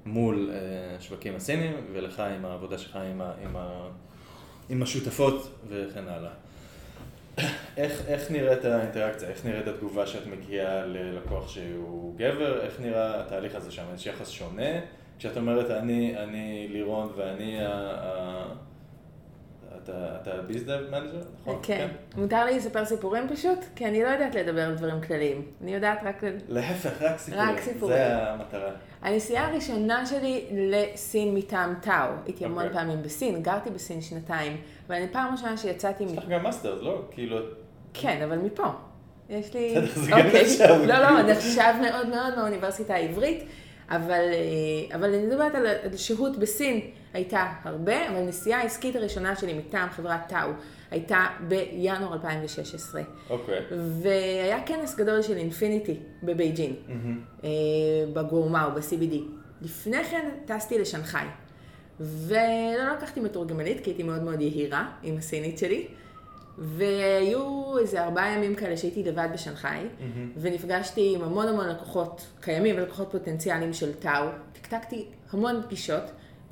[0.06, 0.58] מול אה,
[0.98, 3.88] השווקים הסינים, ולך עם העבודה שלך עם, ה, עם, ה,
[4.70, 6.32] עם השותפות וכן הלאה.
[7.78, 13.56] איך, איך נראית האינטראקציה, איך נראית התגובה שאת מגיעה ללקוח שהוא גבר, איך נראה התהליך
[13.56, 14.80] הזה שם, יש יחס שונה?
[15.20, 18.46] כשאת אומרת אני, אני לירון ואני ה...
[19.84, 21.60] אתה, bizdev manager, נכון?
[21.64, 21.88] כן.
[22.18, 23.60] מותר לי לספר סיפורים פשוט?
[23.76, 25.46] כי אני לא יודעת לדבר על דברים כלליים.
[25.62, 26.24] אני יודעת רק...
[26.48, 27.50] להפך, רק סיפורים.
[27.50, 27.98] רק סיפורים.
[27.98, 28.72] זה המטרה.
[29.02, 32.12] הנסיעה הראשונה שלי לסין מטעם טאו.
[32.26, 32.80] הייתי המון אוקיי.
[32.80, 34.58] פעמים בסין, גרתי בסין שנתיים.
[34.90, 36.04] ואני פעם ראשונה שיצאתי...
[36.04, 37.02] יש לך גם masters, לא?
[37.12, 37.38] כאילו,
[37.94, 38.68] כן, אבל מפה.
[39.30, 39.76] יש לי...
[39.76, 40.42] בסדר, זה גם אוקיי.
[40.44, 40.82] נחשב.
[40.88, 43.44] לא, לא, נחשב מאוד מאוד מהאוניברסיטה העברית,
[43.90, 46.82] אבל, אה, אבל אני מדברת על על שהות בסין,
[47.14, 50.50] הייתה הרבה, אבל הנסיעה העסקית הראשונה שלי מטעם חברת טאו
[50.92, 53.02] הייתה בינואר 2016.
[53.30, 53.60] אוקיי.
[54.02, 56.74] והיה כנס גדול של אינפיניטי בבייג'ין,
[57.44, 57.50] אה,
[58.14, 59.16] בגורמאו, ב-CBD.
[59.62, 61.28] לפני כן טסתי לשנגחאי,
[62.00, 65.88] ולא לקחתי מתורגמנית, כי הייתי מאוד מאוד יהירה עם הסינית שלי,
[66.58, 69.88] והיו איזה ארבעה ימים כאלה שהייתי לבד בשנגחאי,
[70.38, 76.04] ונפגשתי עם המון המון לקוחות קיימים ולקוחות פוטנציאליים של טאו, טקטקתי המון פגישות,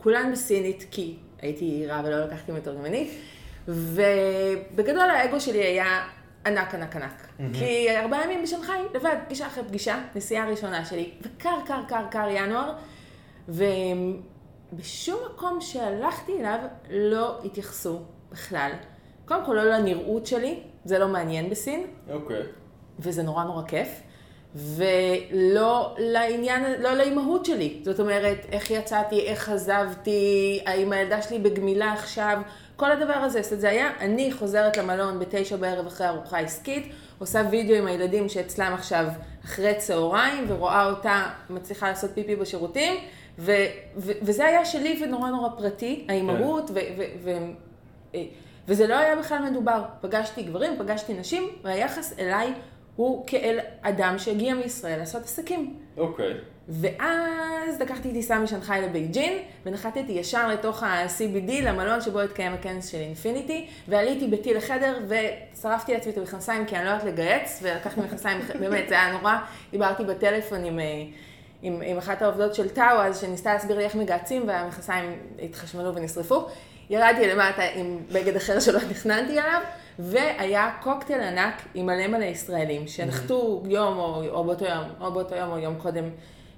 [0.03, 3.11] כולן בסינית, כי הייתי יהירה ולא לקחתי מתורגמנית,
[3.67, 6.07] ובגדול האגו שלי היה
[6.45, 7.27] ענק ענק ענק.
[7.53, 12.27] כי ארבעה ימים בשנגחאי, לבד, פגישה אחרי פגישה, נסיעה ראשונה שלי, וקר קר קר קר
[12.31, 12.73] ינואר,
[13.47, 17.99] ובשום מקום שהלכתי אליו לא התייחסו
[18.31, 18.71] בכלל.
[19.25, 22.41] קודם כל לא לנראות שלי, זה לא מעניין בסין, אוקיי.
[22.99, 24.01] וזה נורא נורא כיף.
[24.55, 27.79] ולא לעניין, לא לאימהות שלי.
[27.83, 32.41] זאת אומרת, איך יצאתי, איך עזבתי, האם הילדה שלי בגמילה עכשיו,
[32.75, 33.41] כל הדבר הזה.
[33.41, 37.87] זאת אומרת, זה היה, אני חוזרת למלון בתשע בערב אחרי ארוחה עסקית, עושה וידאו עם
[37.87, 39.05] הילדים שאצלם עכשיו
[39.45, 42.93] אחרי צהריים, ורואה אותה מצליחה לעשות פיפי בשירותים,
[43.39, 43.51] ו,
[43.97, 47.31] ו, וזה היה שלי ונורא נורא פרטי, האימהות, ו, ו, ו,
[48.13, 48.17] ו,
[48.67, 49.83] וזה לא היה בכלל מדובר.
[50.01, 52.53] פגשתי גברים, פגשתי נשים, והיחס אליי
[52.95, 55.79] הוא כאל אדם שהגיע מישראל לעשות עסקים.
[55.97, 56.33] אוקיי.
[56.69, 63.67] ואז לקחתי טיסה משנגחאי לבייג'ין, ונחתתי ישר לתוך ה-CBD, למלון שבו התקיים הכנס של אינפיניטי,
[63.87, 68.89] ועליתי ביתי לחדר ושרפתי לעצמי את המכנסיים כי אני לא יודעת לגייץ, ולקחתי מכנסיים, באמת,
[68.89, 69.35] זה היה נורא.
[69.71, 70.85] דיברתי בטלפון עם, אה,
[71.61, 76.47] עם, עם אחת העובדות של טאו, אז שניסתה להסביר לי איך מגהצים, והמכנסיים התחשמלו ונשרפו.
[76.89, 79.61] ירדתי למטה עם בגד אחר שלא תכננתי עליו,
[79.99, 85.35] והיה קוקטייל ענק עם מלא מלא ישראלים, שנחתו יום או, או באותו יום, או באותו
[85.35, 86.03] יום או יום קודם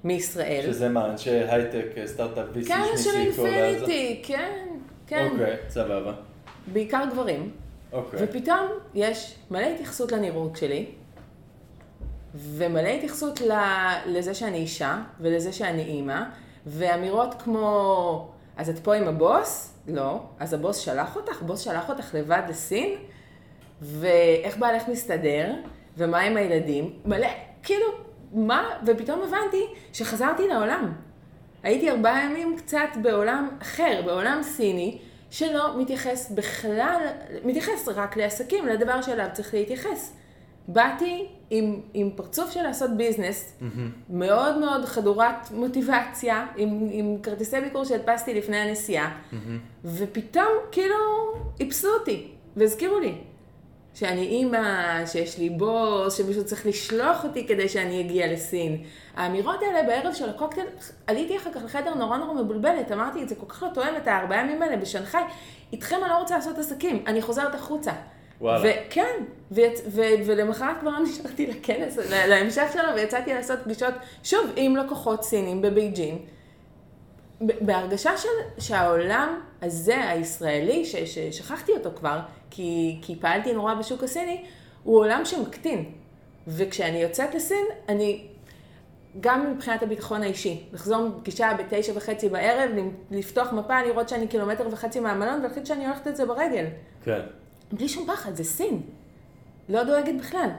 [0.04, 0.62] מישראל.
[0.64, 4.68] שזה מה, אנשי הייטק, סטארט-אפ VC כן, של אינפיניטי, כן,
[5.08, 5.28] כן.
[5.32, 6.14] אוקיי, סבבה.
[6.74, 7.52] בעיקר גברים.
[7.92, 8.20] אוקיי.
[8.24, 10.86] ופתאום יש מלא התייחסות לנראות שלי,
[12.36, 13.54] ומלא התייחסות ל-
[14.06, 16.22] לזה שאני אישה, ולזה שאני אימא,
[16.66, 19.74] ואמירות כמו, אז את פה עם הבוס?
[19.88, 20.22] לא.
[20.40, 21.42] אז הבוס שלח אותך?
[21.42, 22.96] בוס שלח אותך לבד לסין?
[23.82, 25.54] ואיך בעלך מסתדר?
[25.98, 26.94] ומה עם הילדים?
[27.06, 27.28] מלא,
[27.64, 27.86] כאילו,
[28.34, 28.70] מה?
[28.86, 30.94] ופתאום הבנתי שחזרתי לעולם.
[31.64, 34.98] הייתי ארבעה ימים קצת בעולם אחר, בעולם סיני,
[35.32, 37.08] שלא מתייחס בכלל,
[37.46, 40.14] מתייחס רק לעסקים, לדבר שאליו צריך להתייחס.
[40.68, 43.54] באתי עם, עם פרצוף של לעשות ביזנס,
[44.10, 49.18] מאוד מאוד חדורת מוטיבציה, עם, עם כרטיסי ביקור שהדפסתי לפני הנסיעה,
[49.86, 50.96] ופתאום כאילו
[51.60, 53.14] איפסו אותי והזכירו לי
[53.94, 58.84] שאני אימא, שיש לי בוס, שמישהו צריך לשלוח אותי כדי שאני אגיע לסין.
[59.16, 60.68] האמירות האלה בערב של הקוקטייל,
[61.08, 64.08] עליתי אחר כך לחדר נורא נורא מבולבלת, אמרתי את זה כל כך לא תואם את
[64.08, 65.24] הארבעה ימים האלה בשנגחאי,
[65.74, 67.92] איתכם אני לא רוצה לעשות עסקים, אני חוזרת החוצה.
[68.42, 68.72] וואלה.
[68.88, 69.82] וכן, ויצ...
[69.88, 70.02] ו...
[70.26, 76.18] ולמחרת כבר נשארתי לכנס, לה- להמשך שלו, ויצאתי לעשות פגישות, שוב, עם לקוחות סינים בבייג'ין,
[77.42, 78.28] בהרגשה של,
[78.60, 80.96] שהעולם הזה, הישראלי, ש...
[80.96, 82.20] ששכחתי אותו כבר,
[82.50, 84.44] כי, כי פעלתי נורא בשוק הסיני,
[84.84, 85.92] הוא עולם שמקטין.
[86.48, 88.28] וכשאני יוצאת לסין, אני,
[89.20, 92.70] גם מבחינת הביטחון האישי, לחזור מפגישה בתשע וחצי בערב,
[93.12, 96.66] לפתוח מפה, לראות שאני קילומטר וחצי מהמלון, ולהחליט שאני הולכת את זה ברגל.
[97.04, 97.20] כן.
[97.72, 98.82] בלי שום פחד, זה סין.
[99.70, 100.50] לא דואגת בכלל.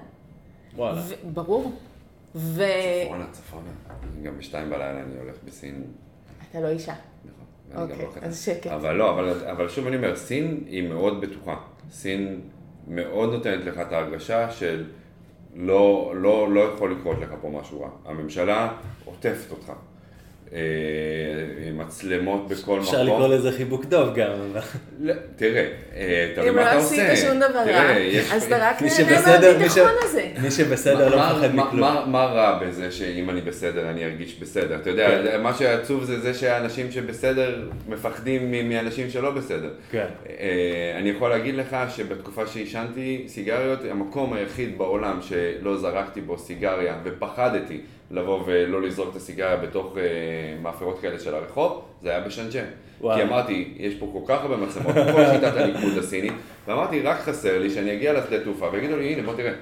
[0.77, 1.01] וואלה.
[1.09, 1.73] ו- ברור.
[2.35, 2.63] ו...
[3.05, 3.71] צפונה, צפונה.
[4.23, 5.85] גם בשתיים בלילה אני הולך בסין.
[6.51, 6.95] אתה לא אישה.
[7.25, 7.83] נכון.
[7.83, 8.11] אוקיי, לא.
[8.23, 8.67] אז שקט.
[8.67, 11.57] אבל לא, אבל, אבל שוב אני אומר, סין היא מאוד בטוחה.
[11.91, 12.41] סין
[12.89, 14.85] מאוד נותנת לך את ההרגשה של
[15.55, 17.91] לא, לא, לא יכול לקרות לך פה משהו רע.
[18.05, 18.73] הממשלה
[19.05, 19.73] עוטפת אותך.
[22.05, 22.79] מצלמות בכל מקום.
[22.85, 24.31] אפשר לקרוא לזה חיבוק טוב גם.
[25.01, 27.13] לא, תראה, אה, אם מה לא אתה עושה.
[27.13, 29.21] עשית שום דבר רע, תראה, יש- אז אתה רק נהנה
[29.53, 30.23] מהביטחון הזה.
[30.43, 31.81] מי שבסדר לא מה- מפחד מה- מכלום.
[31.81, 34.77] מה- מה רע בזה שאם אני בסדר אני ארגיש בסדר?
[34.77, 37.57] אתה יודע, מה שעצוב זה זה שהאנשים שבסדר
[37.89, 39.71] מפחדים מ- מאנשים שלא בסדר.
[39.91, 40.07] כן.
[40.29, 46.95] אה, אני יכול להגיד לך שבתקופה שעישנתי סיגריות, המקום היחיד בעולם שלא זרקתי בו סיגריה
[47.05, 47.81] ופחדתי
[48.11, 50.03] לבוא ולא לזרוק את הסיגריה בתוך אה,
[50.63, 52.65] מאפרות כאלה של הרחוב, זה היה בשנג'ן.
[53.17, 56.33] כי אמרתי, יש פה כל כך הרבה מצלמות, כל שיטת הניקוד הסינית,
[56.67, 59.53] ואמרתי, רק חסר לי שאני אגיע לשדה תעופה ויגידו לי, הנה בוא תראה.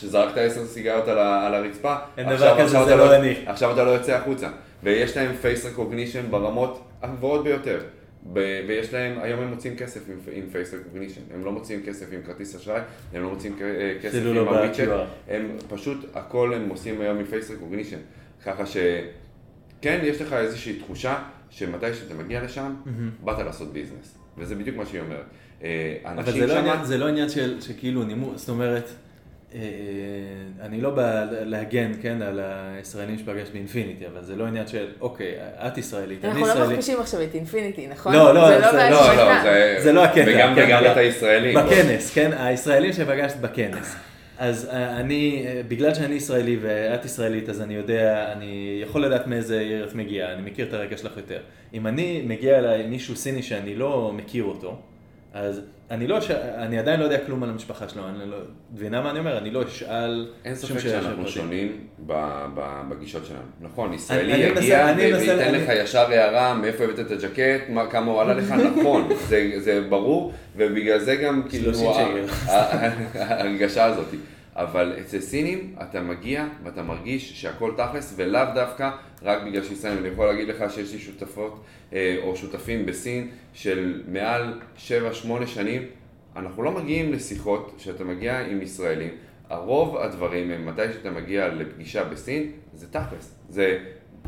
[0.00, 1.94] שזרקת עשר סיגריות על, ה- על הרצפה,
[2.34, 3.34] עכשיו- עכשיו זה אתה לא אני.
[3.46, 4.48] עכשיו אתה לא יוצא החוצה.
[4.82, 7.78] ויש להם face recognition ברמות הגבוהות ביותר.
[8.32, 11.20] ב- ויש להם, היום הם מוציאים כסף עם, עם face recognition.
[11.34, 12.80] הם לא מוציאים כסף עם כרטיס אשראי,
[13.12, 14.78] הם לא מוציאים כ- אה, כסף עם לא ה WeChat.
[15.28, 17.98] הם פשוט, הכל הם עושים היום עם face recognition.
[18.44, 18.76] ככה ש...
[19.82, 21.18] כן, יש לך איזושהי תחושה
[21.50, 22.74] שמתי שאתה מגיע לשם,
[23.24, 24.14] באת לעשות business.
[24.38, 25.24] וזה בדיוק מה שהיא אומרת.
[25.62, 28.88] אה, אבל זה לא, שמה- עניין, זה לא עניין של, שכאילו נימוס, זאת אומרת,
[30.60, 35.34] אני לא בא להגן, כן, על הישראלים שפגשת באינפיניטי, אבל זה לא עניין של, אוקיי,
[35.66, 36.66] את ישראלית, אני אנחנו לא.
[36.70, 38.12] מפגישים עכשיו את אינפיניטי, נכון?
[38.12, 39.36] לא, לא, זה זה- לא לא, לא, בהשוואה.
[39.36, 39.76] לא, זה...
[39.82, 41.54] זה לא הקטע, וגם כן, וגם אבל- את הישראלים.
[41.58, 43.96] בכנס, כן, הישראלים שפגשת בכנס.
[44.38, 49.26] אז אה, אני, אה, בגלל שאני ישראלי ואת ישראלית, אז אני יודע, אני יכול לדעת
[49.26, 51.38] מאיזה עיר את מגיעה, אני מכיר את הרקע שלך יותר.
[51.74, 54.80] אם אני מגיע אליי מישהו סיני שאני לא מכיר אותו,
[55.34, 55.60] אז
[55.90, 56.30] אני לא, ש...
[56.30, 58.36] אני עדיין לא יודע כלום על המשפחה שלו, אני לא,
[58.74, 59.38] מבינה מה אני אומר?
[59.38, 61.28] אני לא אשאל אין ספק שאנחנו.
[61.28, 61.76] שונים
[62.06, 62.12] ב-
[62.54, 63.40] ב- בגישות שלנו.
[63.60, 67.68] נכון, ישראלי אני יגיע אני מנסה- וייתן אני- לך ישר הערה מאיפה הבאת את הג'קט,
[67.68, 71.94] מה- כמה הוא עלה לך, נכון, זה- זה ברור, ובגלל זה גם כאילו 30 ה-
[71.94, 72.50] שקל.
[72.52, 74.06] ה- ההרגשה הזאת.
[74.56, 78.90] אבל אצל סינים אתה מגיע ואתה מרגיש שהכל תכלס, ולאו דווקא
[79.22, 79.98] רק בגלל שישראל.
[79.98, 85.82] אני יכול להגיד לך שיש לי שותפות אה, או שותפים בסין של מעל 7-8 שנים.
[86.36, 89.10] אנחנו לא מגיעים לשיחות שאתה מגיע עם ישראלים,
[89.48, 93.34] הרוב הדברים הם מתי שאתה מגיע לפגישה בסין, זה תכלס.
[93.48, 93.78] זה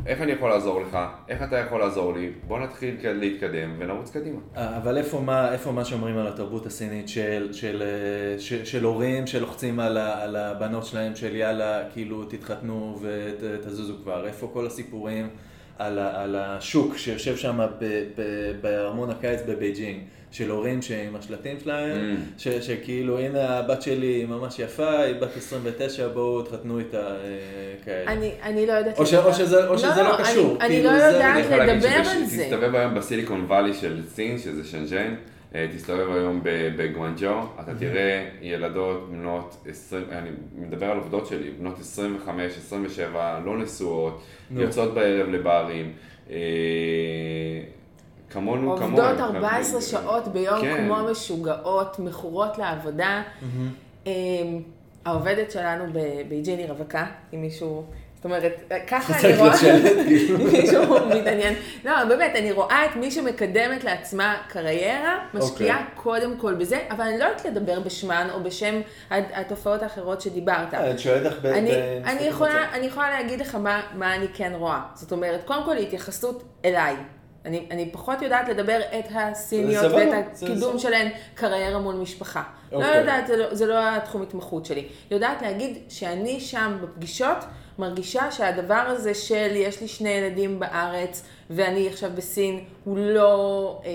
[0.05, 4.39] איך אני יכול לעזור לך, איך אתה יכול לעזור לי, בוא נתחיל להתקדם ונרוץ קדימה.
[4.55, 7.83] אבל איפה מה, איפה מה שאומרים על התרבות הסינית של, של,
[8.37, 14.49] של, של הורים שלוחצים על, על הבנות שלהם של יאללה, כאילו תתחתנו ותזוזו כבר, איפה
[14.53, 15.29] כל הסיפורים
[15.79, 17.59] על, על השוק שיושב שם
[18.61, 20.01] בארמון הקיץ בבייג'ינג.
[20.35, 22.41] של הורים שעם השלטים שלהם, mm.
[22.41, 27.15] ש, שכאילו הנה הבת שלי היא ממש יפה, היא בת 29, בואו תתחתנו איתה אה,
[27.85, 28.11] כאלה.
[28.11, 28.99] אני, אני לא יודעת.
[28.99, 30.57] או, ש, או שזה, או לא, שזה לא, לא קשור.
[30.61, 32.43] אני, כאילו אני לא יודעת לדבר על זה.
[32.43, 35.15] תסתובב היום בסיליקון וואלי של סין, שזה שנז'ן.
[35.55, 36.41] אה, תסתובב היום
[36.77, 37.79] בגואנג'ו, אתה mm-hmm.
[37.79, 44.93] תראה ילדות בנות 20, אני מדבר על עובדות שלי, בנות 25, 27, לא נשואות, יוצאות
[44.93, 45.93] בערב לברים.
[48.27, 49.01] אה, כמונו, כמונו.
[49.01, 50.77] עובדות 14 שעות ביום כן.
[50.77, 53.21] כמו משוגעות, מכורות לעבודה.
[53.41, 54.07] Mm-hmm.
[55.05, 57.85] העובדת שלנו בבייג'ין היא רווקה, אם מישהו...
[58.15, 59.57] זאת אומרת, ככה אני רואה,
[60.07, 60.37] כאילו.
[60.51, 61.53] מישהו מתעניין.
[61.83, 65.81] לא, באמת, אני רואה את מי שמקדמת לעצמה קריירה, משקיעה okay.
[65.81, 65.95] אוקיי.
[65.95, 70.73] קודם כל בזה, אבל אני לא יודעת לדבר בשמן או בשם התופעות האחרות שדיברת.
[70.73, 71.45] אה, את שואלת לך ב...
[72.73, 73.55] אני יכולה להגיד לך
[73.95, 74.81] מה אני כן רואה.
[74.93, 76.95] זאת אומרת, קודם כל התייחסות אליי.
[77.45, 82.43] אני, אני פחות יודעת לדבר את הסיניות ואת הקידום שלהן קריירה מול משפחה.
[82.71, 82.99] לא אוקיי.
[82.99, 84.87] יודעת, זה לא, זה לא התחום התמחות שלי.
[85.11, 87.37] יודעת להגיד שאני שם בפגישות
[87.79, 93.91] מרגישה שהדבר הזה של יש לי שני ילדים בארץ ואני עכשיו בסין, הוא לא, אה,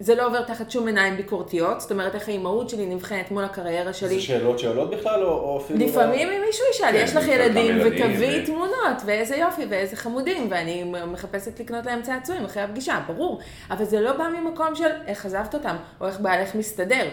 [0.00, 3.92] זה לא עובר תחת שום עיניים ביקורתיות, זאת אומרת איך האימהות שלי נבחנת מול הקריירה
[3.92, 4.14] שלי.
[4.14, 5.86] זה שאלות שעולות בכלל או אפילו...
[5.86, 7.78] לפעמים אם מישהו ישאל, כן, יש לך ילדים?
[7.80, 8.46] ותביאי ו...
[8.46, 13.40] תמונות ואיזה יופי ואיזה חמודים ואני מחפשת לקנות להם צעצועים אחרי הפגישה, ברור,
[13.70, 17.08] אבל זה לא בא ממקום של איך עזבת אותם או איך בעלך מסתדר.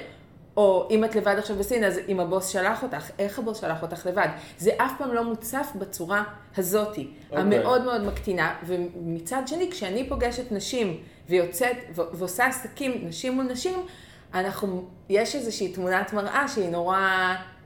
[0.57, 4.05] או אם את לבד עכשיו בסין, אז אם הבוס שלח אותך, איך הבוס שלח אותך
[4.05, 4.27] לבד?
[4.57, 6.23] זה אף פעם לא מוצף בצורה
[6.57, 7.31] הזאתי, okay.
[7.31, 7.41] אוקיי.
[7.41, 8.55] המאוד מאוד מקטינה.
[8.65, 10.97] ומצד שני, כשאני פוגשת נשים
[11.29, 13.85] ויוצאת ועושה עסקים, נשים מול נשים,
[14.33, 16.99] אנחנו, יש איזושהי תמונת מראה שהיא נורא,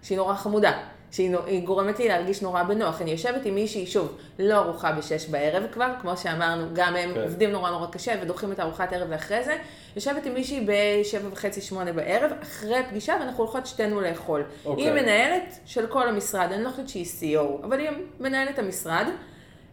[0.01, 0.79] שהיא נורא חמודה.
[1.15, 3.01] שהיא גורמת לי להרגיש נורא בנוח.
[3.01, 7.21] אני יושבת עם מישהי, שוב, לא ארוחה בשש בערב כבר, כמו שאמרנו, גם הם כן.
[7.21, 9.57] עובדים נורא נורא קשה ודוחים את ארוחת ערב ואחרי זה.
[9.95, 14.43] יושבת עם מישהי בשבע וחצי, שמונה בערב, אחרי פגישה, ואנחנו הולכות שתינו לאכול.
[14.65, 14.83] אוקיי.
[14.83, 17.89] היא מנהלת של כל המשרד, אני לא חושבת שהיא CEO, אבל היא
[18.19, 19.07] מנהלת המשרד.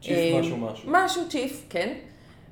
[0.02, 0.90] צ'יף אה, משהו משהו.
[0.90, 1.94] משהו צ'יף, כן.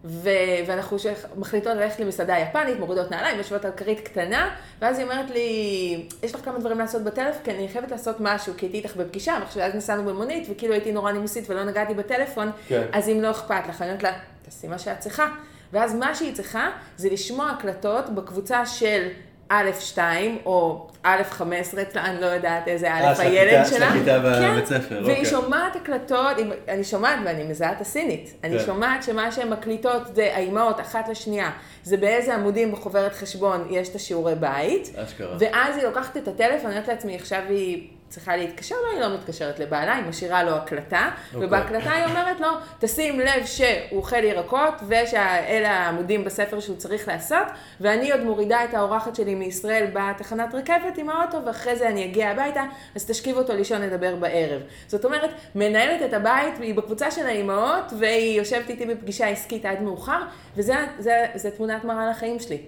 [0.04, 0.30] ו-
[0.66, 0.96] ואנחנו
[1.36, 6.34] מחליטות ללכת למסעדה יפנית, מורידות נעליים, יושבות על כרית קטנה, ואז היא אומרת לי, יש
[6.34, 9.74] לך כמה דברים לעשות בטלפון, כי אני חייבת לעשות משהו, כי הייתי איתך בפגישה, ואז
[9.74, 12.86] נסענו במונית, וכאילו הייתי נורא נימוסית ולא נגעתי בטלפון, כן.
[12.92, 15.28] אז אם לא אכפת לך, אני אומרת לה, תעשי מה שאת צריכה.
[15.72, 19.08] ואז מה שהיא צריכה זה לשמוע הקלטות בקבוצה של
[19.52, 23.60] א' 2 או א' 15, אני לא יודעת איזה א' אה, הילד שלה.
[23.60, 25.14] אה, של הכיתה בבית ספר, אוקיי.
[25.14, 26.36] והיא שומעת הקלטות,
[26.68, 28.34] אני שומעת ואני מזהה את הסינית.
[28.44, 28.64] אני כן.
[28.64, 31.50] שומעת שמה שהן מקליטות זה האימהות אחת לשנייה.
[31.82, 34.90] זה באיזה עמודים בחוברת חשבון יש את השיעורי בית.
[34.96, 35.36] אשכרה.
[35.38, 37.88] ואז היא לוקחת את הטלפון, אני אומרת לעצמי, עכשיו היא...
[38.10, 41.34] צריכה להתקשר, לא, היא לא מתקשרת לבעלה, היא משאירה לו הקלטה, okay.
[41.34, 41.46] אוקיי.
[41.46, 42.48] ובהקלטה היא אומרת לו,
[42.78, 47.46] תשים לב שהוא אוכל ירקות, ושאלה העמודים בספר שהוא צריך לעשות,
[47.80, 52.28] ואני עוד מורידה את האורחת שלי מישראל בתחנת רכבת עם האוטו, ואחרי זה אני אגיע
[52.28, 52.62] הביתה,
[52.96, 54.60] אז תשכיב אותו לישון, נדבר בערב.
[54.86, 59.82] זאת אומרת, מנהלת את הבית, היא בקבוצה של האימהות, והיא יושבת איתי בפגישה עסקית עד
[59.82, 60.22] מאוחר,
[60.56, 62.58] וזה תמונת מראה לחיים שלי.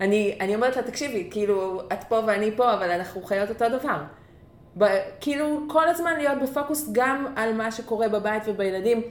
[0.00, 3.98] אני, אני אומרת לה, תקשיבי, כאילו, את פה ואני פה, אבל אנחנו חיות אותו דבר.
[5.20, 9.02] כאילו כל הזמן להיות בפוקוס גם על מה שקורה בבית ובילדים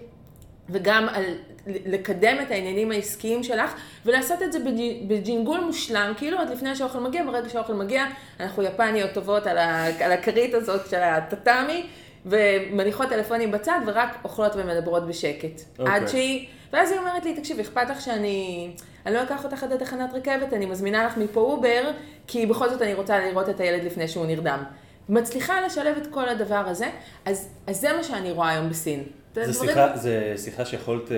[0.70, 1.24] וגם על
[1.68, 4.60] לקדם את העניינים העסקיים שלך ולעשות את זה
[5.07, 8.05] בג'ינגול מושלם, כאילו עוד לפני שהאוכל מגיע, ברגע שהאוכל מגיע,
[8.39, 11.86] אנחנו יפניות טובות על, ה, על הכרית הזאת של הטאטאמי
[12.26, 15.60] ומניחות טלפונים בצד ורק אוכלות ומדברות בשקט.
[15.60, 15.80] Okay.
[15.80, 15.95] אוקיי.
[15.95, 18.70] עד שהיא, ואז היא אומרת לי, תקשיבי, אכפת לך שאני,
[19.05, 21.91] אני לא אקח אותך עד התחנת רכבת, אני מזמינה לך מפה Uber,
[22.28, 24.64] כי בכל זאת אני רוצה לראות את הילד לפני שהוא נרדם.
[25.10, 26.89] מצליחה לשלב את כל הדבר הזה,
[27.26, 29.03] אז, אז זה מה שאני רואה היום בסין.
[29.34, 31.18] זה שיחה, זה שיחה שיכולת אה,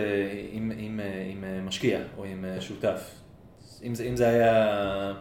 [0.52, 3.12] עם, עם, אה, עם אה, משקיע או עם שותף.
[3.84, 5.14] אם זה, אם זה היה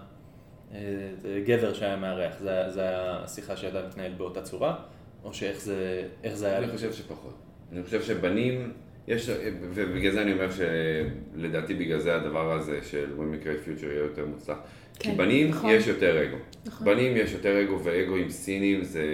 [1.44, 4.76] גבר שהיה מארח, זה, זה היה שיחה שהייתה מתנהלת באותה צורה?
[5.24, 6.58] או שאיך זה, זה היה?
[6.58, 7.34] אני חושב שפחות.
[7.72, 8.72] אני חושב שבנים,
[9.10, 9.30] יש,
[9.74, 14.26] ובגלל זה אני אומר שלדעתי בגלל זה הדבר הזה של Women Create Future יהיה יותר
[14.26, 14.56] מוצלח.
[14.98, 15.70] כן, כי בנים נכון.
[15.70, 16.36] יש יותר אגו.
[16.66, 16.86] נכון.
[16.86, 19.04] בנים יש יותר אגו, ואגו עם סינים זה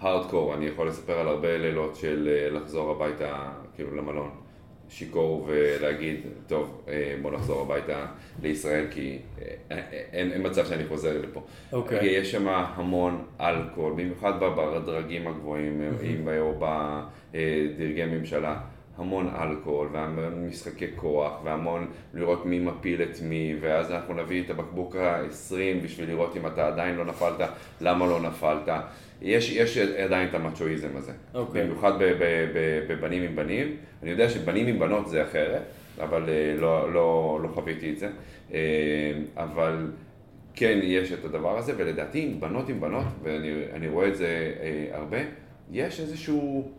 [0.00, 0.54] הארדקור.
[0.54, 4.30] אני יכול לספר על הרבה לילות של אה, לחזור הביתה, כאילו למלון.
[4.88, 8.06] שיכור ולהגיד, טוב, אה, בוא נחזור הביתה
[8.42, 9.80] לישראל, כי אה,
[10.12, 11.42] אין, אין מצב שאני חוזר לפה.
[11.72, 12.00] אוקיי.
[12.00, 18.60] כי יש שם המון אלכוהול, במיוחד בדרגים הגבוהים, אם או בדרגי ממשלה.
[18.96, 24.50] המון אלכוהול, והמון משחקי כוח, והמון לראות מי מפיל את מי, ואז אנחנו נביא את
[24.50, 27.48] הבקבוק ה-20 בשביל לראות אם אתה עדיין לא נפלת,
[27.80, 28.68] למה לא נפלת.
[29.22, 31.12] יש, יש עדיין את המצ'ואיזם הזה.
[31.12, 31.36] Okay.
[31.36, 31.64] אוקיי.
[31.64, 31.92] במיוחד
[32.88, 33.76] בבנים עם בנים.
[34.02, 35.62] אני יודע שבנים עם בנות זה אחרת,
[36.00, 38.08] אבל אה, לא, לא, לא חוויתי את זה.
[38.52, 39.90] אה, אבל
[40.54, 44.98] כן, יש את הדבר הזה, ולדעתי עם בנות עם בנות, ואני רואה את זה אה,
[44.98, 45.18] הרבה,
[45.70, 46.72] יש איזשהו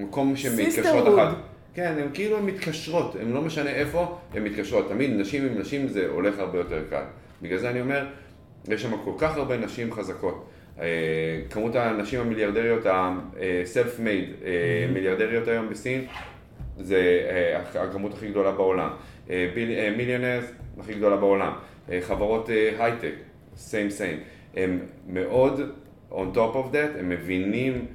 [0.00, 1.36] מקום שהן מתקשרות אחת.
[1.74, 4.88] כן, הן כאילו הן מתקשרות, הן לא משנה איפה, הן מתקשרות.
[4.88, 7.02] תמיד נשים עם נשים זה הולך הרבה יותר קל.
[7.42, 8.06] בגלל זה אני אומר,
[8.68, 10.46] יש שם כל כך הרבה נשים חזקות.
[10.80, 10.86] אה,
[11.50, 16.04] כמות הנשים המיליארדריות ה-self-made, אה, מיליארדריות היום בסין,
[16.78, 18.90] זה אה, הכמות הכי גדולה בעולם.
[19.96, 20.44] מיליונרס,
[20.80, 21.52] הכי גדולה בעולם.
[22.00, 23.12] חברות הייטק,
[23.56, 24.20] same same.
[24.56, 24.78] הם
[25.08, 25.60] מאוד,
[26.10, 27.86] on top of that, הם מבינים,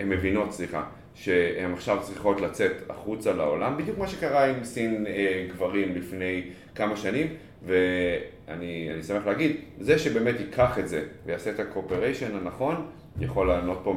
[0.00, 0.84] הם מבינות, סליחה,
[1.14, 5.06] שהן עכשיו צריכות לצאת החוצה לעולם, בדיוק מה שקרה עם סין
[5.48, 6.42] גברים לפני
[6.74, 7.26] כמה שנים,
[7.66, 12.86] ואני שמח להגיד, זה שבאמת ייקח את זה ויעשה את ה cooperation הנכון,
[13.20, 13.94] יכול ליהנות פה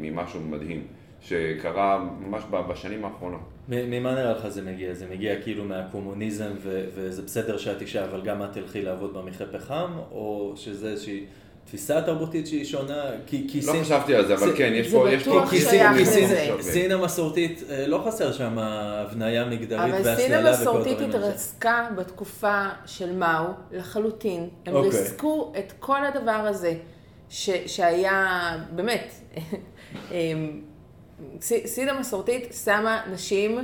[0.00, 0.82] ממשהו מדהים,
[1.20, 3.40] שקרה ממש בשנים האחרונות.
[3.68, 4.94] ממה נראה לך זה מגיע?
[4.94, 9.46] זה מגיע כאילו מהקומוניזם ו- וזה בסדר שאת אישה, אבל גם את תלכי לעבוד במכרה
[9.46, 11.24] פחם, או שזה איזושהי...
[11.66, 13.80] תפיסה תרבותית שהיא שונה, כי, כי לא סין...
[13.80, 15.06] לא חשבתי על זה, אבל כן, יש פה...
[15.10, 16.50] זה בטוח שייך לזה.
[16.60, 20.48] סין המסורתית, אה, לא חסר שם הבניה מגדרית והסללה וכל הדברים האלה.
[20.48, 24.48] אבל סין המסורתית התרסקה בתקופה של מאו לחלוטין.
[24.66, 24.76] הם okay.
[24.76, 24.90] אוקיי.
[24.90, 26.74] ריסקו את כל הדבר הזה,
[27.28, 29.12] ש, שהיה, באמת,
[30.12, 30.60] אמ,
[31.40, 33.58] סין המסורתית שמה נשים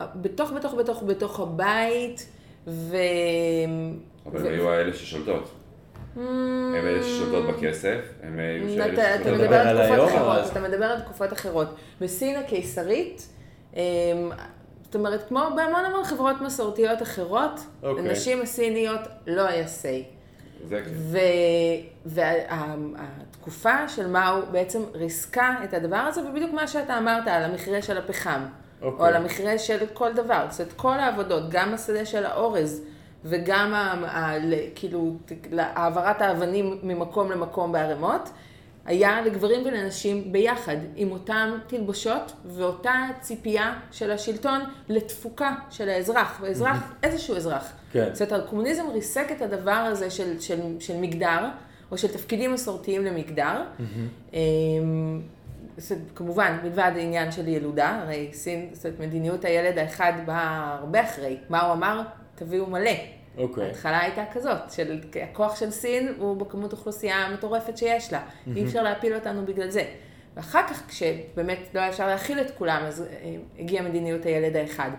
[0.00, 2.26] בתוך, בתוך, בתוך, בתוך הבית,
[2.66, 2.96] ו...
[4.26, 5.61] אבל הם היו האלה ששולטות.
[6.16, 11.00] הם אלה ששולטות בכסף, הם היו שאלה אתה מדבר על תקופות אחרות, אתה מדבר על
[11.00, 11.68] תקופות אחרות.
[12.00, 13.28] בסין הקיסרית,
[13.74, 13.80] אמ,
[14.84, 18.42] זאת אומרת, כמו בהמון המון חברות מסורתיות אחרות, לנשים אוקיי.
[18.42, 20.22] הסיניות לא היה say.
[20.70, 20.82] כן.
[22.06, 27.98] והתקופה של מאו בעצם ריסקה את הדבר הזה, ובדיוק מה שאתה אמרת על המכרה של
[27.98, 28.40] הפחם,
[28.82, 29.14] או על אוקיי.
[29.14, 32.82] המכרה של כל דבר, זאת אומרת, כל העבודות, גם השדה של האורז.
[33.24, 34.34] וגם ה, ה,
[34.74, 35.16] כאילו
[35.58, 38.30] העברת האבנים ממקום למקום בערימות,
[38.84, 46.76] היה לגברים ולנשים ביחד, עם אותן תלבושות ואותה ציפייה של השלטון לתפוקה של האזרח, ואזרח,
[46.76, 47.06] mm-hmm.
[47.06, 47.72] איזשהו אזרח.
[47.92, 48.08] כן.
[48.12, 51.48] זאת אומרת, הקומוניזם ריסק את הדבר הזה של, של, של מגדר,
[51.90, 53.62] או של תפקידים מסורתיים למגדר.
[53.78, 54.34] Mm-hmm.
[55.78, 61.04] זאת, כמובן, מלבד העניין של ילודה, הרי סין, זאת אומרת, מדיניות הילד האחד באה הרבה
[61.04, 61.36] אחרי.
[61.48, 62.02] מה הוא אמר?
[62.34, 62.90] תביאו מלא.
[63.38, 63.62] אוקיי.
[63.62, 63.66] Okay.
[63.66, 68.18] ההתחלה הייתה כזאת, של הכוח של סין הוא בכמות אוכלוסייה המטורפת שיש לה.
[68.18, 68.50] Mm-hmm.
[68.56, 69.84] אי אפשר להפיל אותנו בגלל זה.
[70.36, 74.90] ואחר כך, כשבאמת לא היה אפשר להכיל את כולם, אז אה, הגיעה מדיניות הילד האחד.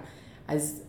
[0.47, 0.83] אז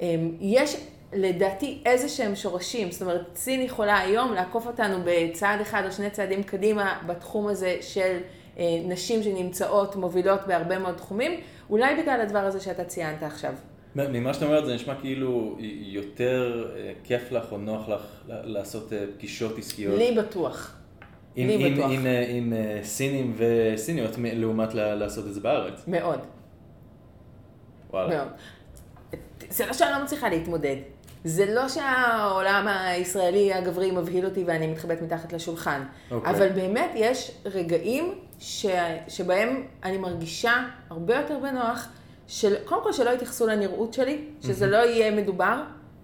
[0.00, 0.76] אה, יש
[1.12, 6.10] לדעתי איזה שהם שורשים, זאת אומרת, סין יכולה היום לעקוף אותנו בצעד אחד או שני
[6.10, 8.18] צעדים קדימה בתחום הזה של
[8.58, 13.54] אה, נשים שנמצאות, מובילות בהרבה מאוד תחומים, אולי בגלל הדבר הזה שאתה ציינת עכשיו.
[13.96, 19.04] ממה שאתה אומרת זה נשמע כאילו יותר אה, כיף לך או נוח לך לעשות אה,
[19.14, 19.98] פגישות עסקיות.
[19.98, 20.76] לי בטוח.
[21.36, 21.90] עם, לי עם, בטוח.
[21.90, 25.84] עם, עם, עם אה, סינים וסיניות לעומת לעשות את זה בארץ.
[25.86, 26.20] מאוד.
[27.90, 28.08] וואלה.
[28.16, 28.28] מאוד.
[29.50, 30.76] זה לא שאני לא מצליחה להתמודד.
[31.24, 35.82] זה לא שהעולם הישראלי הגברי מבהיל אותי ואני מתחבאת מתחת לשולחן.
[35.82, 36.14] Okay.
[36.14, 36.30] אוקיי.
[36.30, 38.66] אבל באמת יש רגעים ש...
[39.08, 41.88] שבהם אני מרגישה הרבה יותר בנוח.
[42.28, 45.62] של, קודם כל שלא יתייחסו לנראות שלי, שזה לא יהיה מדובר,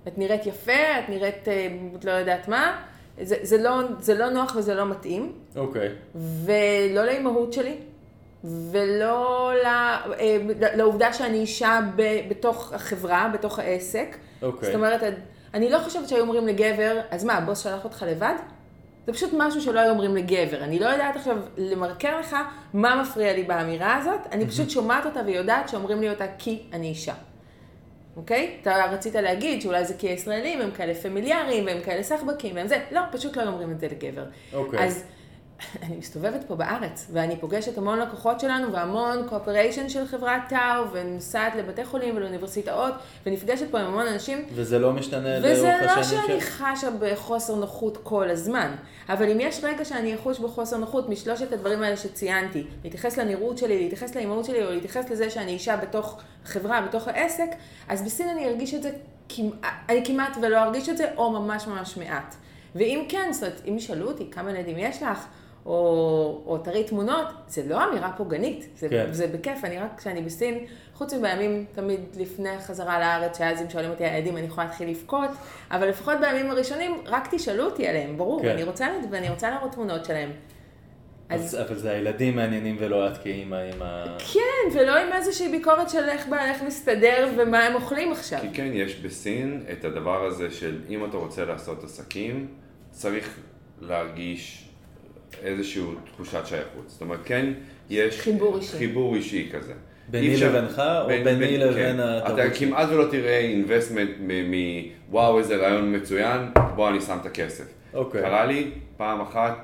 [0.09, 1.69] את נראית יפה, את נראית, אה,
[1.99, 2.83] את לא יודעת מה,
[3.23, 5.33] זה, זה, לא, זה לא נוח וזה לא מתאים.
[5.57, 5.89] אוקיי.
[5.89, 6.19] Okay.
[6.45, 7.77] ולא לאימהות שלי,
[8.45, 10.37] ולא לה, אה,
[10.75, 14.17] לעובדה שאני אישה ב, בתוך החברה, בתוך העסק.
[14.43, 14.61] אוקיי.
[14.61, 14.67] Okay.
[14.67, 15.03] זאת אומרת,
[15.55, 18.35] אני לא חושבת שהיו אומרים לגבר, אז מה, הבוס שלח אותך לבד?
[19.07, 20.65] זה פשוט משהו שלא היו אומרים לגבר.
[20.65, 22.37] אני לא יודעת עכשיו למרקר לך
[22.75, 26.89] מה מפריע לי באמירה הזאת, אני פשוט שומעת אותה ויודעת שאומרים לי אותה כי אני
[26.89, 27.15] אישה.
[28.17, 28.57] אוקיי?
[28.63, 32.79] אתה רצית להגיד שאולי זה כי הישראלים הם כאלה פמיליאריים והם כאלה סחבקים והם זה,
[32.91, 34.25] לא, פשוט לא אומרים את זה לגבר.
[34.53, 34.85] אוקיי.
[34.85, 35.05] אז
[35.83, 40.59] אני מסתובבת פה בארץ, ואני פוגשת המון לקוחות שלנו והמון cooperation של חברת טאו,
[40.93, 42.95] ונוסעת לבתי חולים ולאוניברסיטאות,
[43.27, 44.45] ונפגשת פה עם המון אנשים.
[44.55, 45.97] וזה לא משתנה לאורך וזה השנים?
[45.97, 48.71] לא ש- שאני חשה בחוסר נוחות כל הזמן,
[49.09, 53.83] אבל אם יש רגע שאני אחוש בחוסר נוחות משלושת הדברים האלה שציינתי, להתייחס לנראות שלי,
[53.83, 57.49] להתייחס לאימהות שלי, או להתייחס לזה שאני אישה בתוך חברה, בתוך העסק,
[57.89, 58.91] אז בסין אני ארגיש את זה,
[59.29, 62.35] כמעט- אני כמעט ולא ארגיש את זה, או ממש ממש מעט.
[62.75, 65.27] ואם כן, זאת אומרת, אם ישאלו אותי כמה ילדים יש לך,
[65.67, 69.07] או, או תראי תמונות, זה לא אמירה פוגענית, זה, כן.
[69.11, 73.91] זה בכיף, אני רק כשאני בסין, חוץ מבימים תמיד לפני החזרה לארץ, שאז אם שואלים
[73.91, 75.31] אותי על הילדים אני יכולה להתחיל לבכות,
[75.71, 78.49] אבל לפחות בימים הראשונים, רק תשאלו אותי עליהם, ברור, כן.
[78.49, 80.31] אני רוצה, ואני רוצה להראות תמונות שלהם.
[81.29, 81.57] אז...
[81.67, 84.17] אבל זה הילדים מעניינים ולא את כאימא עם ה...
[84.33, 88.41] כן, ולא עם איזושהי ביקורת של איך בעלך מסתדר ומה הם אוכלים עכשיו.
[88.41, 92.47] כי כן, יש בסין את הדבר הזה של אם אתה רוצה לעשות עסקים,
[92.91, 93.39] צריך
[93.81, 94.72] להרגיש
[95.45, 95.83] איזושהי
[96.15, 96.85] תחושת שייכות.
[96.87, 97.53] זאת אומרת, כן,
[97.91, 98.77] יש חיבור אישי.
[98.79, 99.73] חיבור אישי כזה.
[100.09, 102.01] ביני אפשר- לבינך, או בין- ביני בין- לבין כן.
[102.01, 102.67] התרבות אתה שלי?
[102.67, 104.11] כמעט ולא תראה אינבסטמנט
[105.09, 106.41] מוואו איזה רעיון מצוין,
[106.75, 107.65] בוא אני שם את הכסף.
[107.95, 108.23] אוקיי.
[108.23, 109.57] קרה לי פעם אחת,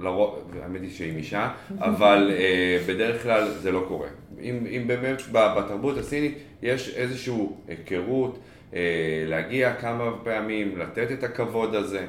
[0.00, 4.08] לרוב, האמת היא שהיא אישה, אבל אה, בדרך כלל זה לא קורה.
[4.40, 7.34] אם, אם באמת בתרבות הסינית יש איזושהי
[7.68, 8.38] היכרות,
[8.74, 8.80] אה,
[9.26, 12.06] להגיע כמה פעמים, לתת את הכבוד הזה,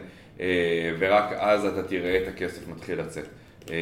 [0.99, 3.25] ורק אז אתה תראה את הכסף מתחיל לצאת.
[3.69, 3.75] אה,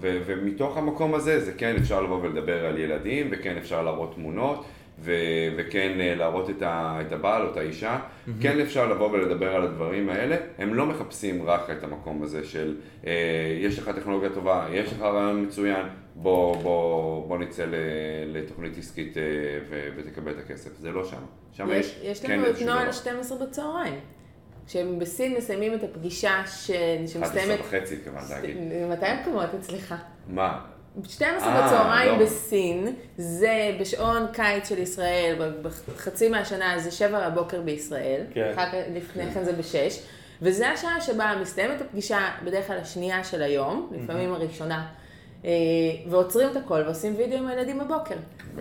[0.00, 4.64] ו- ומתוך המקום הזה, זה כן אפשר לבוא ולדבר על ילדים, וכן אפשר להראות תמונות,
[5.02, 5.12] ו-
[5.56, 7.98] וכן אה, להראות את, ה- את הבעל או את האישה.
[8.40, 10.36] כן אפשר לבוא ולדבר על הדברים האלה.
[10.58, 12.76] הם לא מחפשים רק את המקום הזה של
[13.06, 13.12] אה,
[13.60, 17.74] יש לך טכנולוגיה טובה, יש לך רעיון מצוין, בוא, בוא, בוא נצא ל-
[18.38, 19.22] לתוכנית עסקית אה,
[19.70, 20.70] ו- ותקבל את הכסף.
[20.78, 21.16] זה לא שם.
[21.52, 22.92] שם יש, יש, יש כן לנו את נוהל דבר.
[22.92, 23.94] 12 בצהריים.
[24.66, 26.70] כשהם בסין מסיימים את הפגישה ש...
[26.70, 27.60] 11 שמסתיימת...
[27.60, 28.56] וחצי, התכוונת להגיד.
[28.90, 29.94] מתי הם קמות אצלך?
[30.28, 30.60] מה?
[31.08, 32.24] 12 אה, בצהריים לא.
[32.26, 38.52] בסין, זה בשעון קיץ של ישראל, בחצי מהשנה זה 7 בבוקר בישראל, כן.
[38.54, 40.00] אחר כך לפני כן זה ב-6,
[40.42, 44.86] וזה השעה שבה מסתיימת הפגישה, בדרך כלל השנייה של היום, לפעמים הראשונה,
[46.10, 48.14] ועוצרים את הכל ועושים וידאו עם הילדים בבוקר.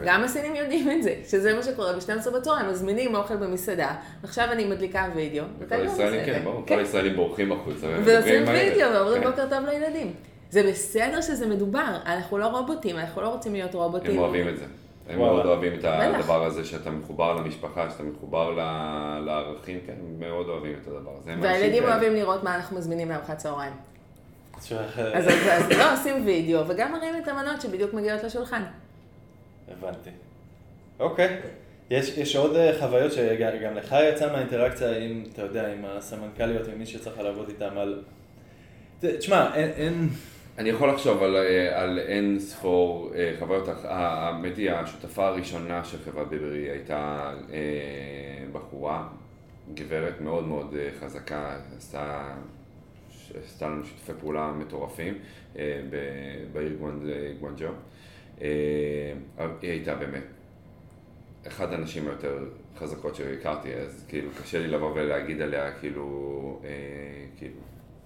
[0.05, 4.65] גם הסינים יודעים את זה, שזה מה שקורה ב-12 בצהריים, מזמינים אוכל במסעדה, ועכשיו אני
[4.65, 5.43] מדליקה וידאו.
[5.69, 6.25] כל הישראלים?
[6.25, 7.87] כן, ברור, כל הישראלים בורחים החוצה.
[8.03, 8.43] ועושים.
[8.47, 9.29] וידאו ואומרים כן.
[9.29, 10.13] בוקר טוב לילדים.
[10.49, 14.11] זה בסדר שזה מדובר, אנחנו לא רובוטים, אנחנו לא רוצים להיות רובוטים.
[14.11, 14.65] הם אוהבים את זה.
[15.09, 15.17] הם.
[15.19, 15.85] מאוד אוהבים את.
[15.85, 21.11] הדבר הזה שאתה מחובר למשפחה, שאתה מחובר ל- לערכים, כן, הם מאוד אוהבים את הדבר
[21.21, 21.31] הזה.
[21.41, 21.93] והילדים כאלה.
[21.95, 23.73] אוהבים לראות מה אנחנו מזמינים לארוחת צהריים.
[25.13, 28.63] אז אז- אז לא עושים וידאו, וגם מראים את המנות שבדיוק מגיעות לשולחן.
[29.71, 30.09] הבנתי.
[30.99, 31.39] אוקיי.
[31.89, 36.79] יש, יש עוד אה, חוויות שגם לך יצא מהאינטראקציה עם, אתה יודע, עם הסמנכ"ליות, עם
[36.79, 38.01] מי שצריך לעבוד איתם על...
[39.01, 40.09] ת- תשמע, אין, אין...
[40.57, 45.97] אני יכול לחשוב על, אה, על אין ספור אה, חוויות, האמת היא השותפה הראשונה של
[46.05, 47.57] חברת ביברי הייתה אה,
[48.51, 49.07] בחורה,
[49.73, 52.23] גברת מאוד מאוד חזקה, עשתה,
[53.45, 55.13] עשתה לנו שיתופי פעולה מטורפים
[55.57, 55.81] אה,
[56.53, 56.77] בעיר
[57.39, 57.67] גואנג'ו.
[58.41, 59.13] אה,
[59.61, 60.23] היא הייתה באמת
[61.47, 62.37] אחת הנשים היותר
[62.77, 66.69] חזקות שהכרתי, אז כאילו קשה לי לבוא ולהגיד עליה כאילו, אה,
[67.37, 67.53] כאילו,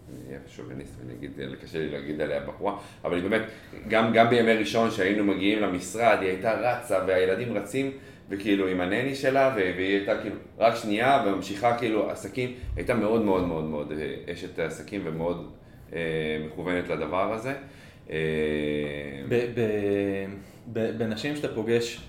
[0.09, 3.41] אני אהיה שוביניסט ואני אגיד, קשה לי להגיד עליה בחורה, אבל היא באמת,
[3.87, 7.91] גם, גם בימי ראשון שהיינו מגיעים למשרד, היא הייתה רצה והילדים רצים,
[8.29, 13.47] וכאילו עם הנני שלה, והיא הייתה כאילו רק שנייה וממשיכה כאילו עסקים, הייתה מאוד מאוד
[13.47, 15.51] מאוד מאוד אה, אשת עסקים ומאוד
[15.93, 15.99] אה,
[16.45, 17.53] מכוונת לדבר הזה.
[18.09, 18.17] אה,
[20.73, 22.01] בנשים שאתה פוגש,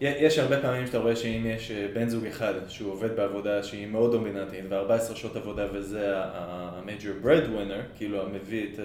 [0.00, 3.86] יש הרבה פעמים שאתה רואה שאם יש אה, בן זוג אחד שהוא עובד בעבודה שהיא
[3.86, 8.84] מאוד דומיננטית ו-14 שעות עבודה וזה ה-major breadwinner, כאילו המביא את, אה,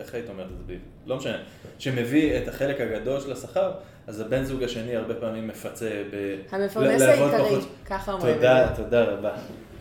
[0.00, 0.74] איך היית אומרת את זה?
[1.06, 1.38] לא משנה,
[1.78, 3.72] שמביא את החלק הגדול של השכר,
[4.06, 6.36] אז הבן זוג השני הרבה פעמים מפצה ב...
[6.50, 7.60] המפרנס העיקרי.
[7.86, 8.34] ככה אומרים.
[8.34, 8.68] תודה.
[8.76, 9.32] תודה רבה.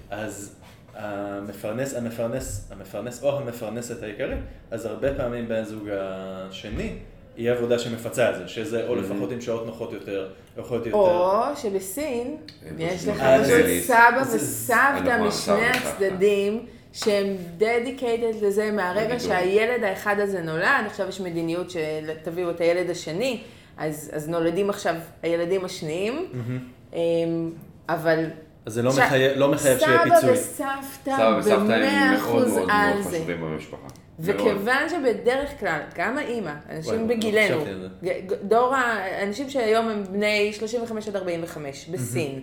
[0.10, 0.56] אז
[0.96, 4.36] המפרנס, המפרנס, המפרנס או המפרנסת העיקרי,
[4.72, 6.96] אז הרבה פעמים בן זוג השני,
[7.38, 10.88] היא עבודה שמפצה על זה, שזה או לפחות עם שעות נוחות יותר, או יכול להיות
[10.88, 10.98] יותר.
[10.98, 16.66] או שבסין הם יש לך אה, פשוט סבא וסבתא משני הצדדים.
[16.94, 19.20] שהם dedicated לזה מהרגע.
[19.20, 23.42] שהילד האחד הזה נולד, עכשיו יש מדיניות שתביאו את הילד השני,
[23.78, 26.26] אז, אז נולדים עכשיו הילדים השניים,
[26.94, 27.00] אמ,
[27.90, 28.26] אבל
[28.66, 30.38] אז זה לא ש- מחייב, לא מחייב שיהיה פיצוי.
[30.38, 30.72] סבא
[31.40, 33.10] וסבתא במאה מאוד אחוז מאוד על מאוד זה.
[33.18, 33.82] חשובים במשפחה.
[33.82, 33.92] מאוד.
[34.20, 37.64] וכיוון שבדרך כלל, גם האימא, אנשים וואי, לא בגילנו,
[38.04, 42.42] ג- דור האנשים שהיום הם בני 35 עד 45 בסין,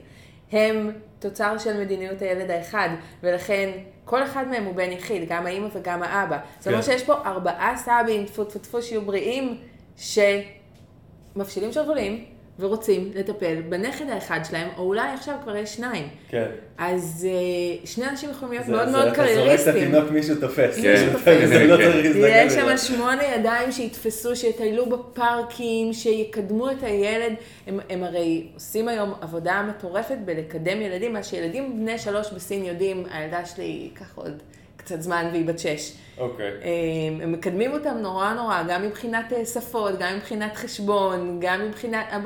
[0.53, 2.89] הם תוצר של מדיניות הילד האחד,
[3.23, 3.71] ולכן
[4.05, 6.39] כל אחד מהם הוא בן יחיד, גם האימא וגם האבא.
[6.59, 6.93] זאת אומרת כן.
[6.93, 9.57] שיש פה ארבעה סבים, טפו טפו טפו, שיהיו בריאים,
[9.97, 12.25] שמפשילים שרוולים
[12.59, 16.09] ורוצים לטפל בנכד האחד שלהם, או אולי עכשיו כבר יש שניים.
[16.29, 16.47] כן.
[16.79, 19.75] אז אה, שני אנשים יכולים להיות מאוד מאוד אתה זורק את קרייריסטים.
[19.75, 20.81] התינוק, מישהו תופס.
[20.83, 21.27] כן, מישהו תופס.
[21.29, 21.83] לא כן.
[21.83, 22.53] צריך להזדקן יש.
[22.53, 27.33] שם שמונה ידיים שיתפסו, שיטיילו בפארקים, שיקדמו את הילד.
[27.67, 33.47] הם, הרי עושים היום עבודה מטורפת בלקדם ילדים, מה שילדים בני שלוש בסין יודעים, הילדה
[33.47, 34.43] שלי ייקח עוד
[34.89, 35.93] קצת זמן והיא בת שש.
[36.19, 36.47] אוקיי.
[36.47, 42.07] הם, הם מקדמים אותם נורא נורא, גם מבחינת אה, שפות, גם מבחינת חשבון, גם מבחינת
[42.13, 42.19] אה,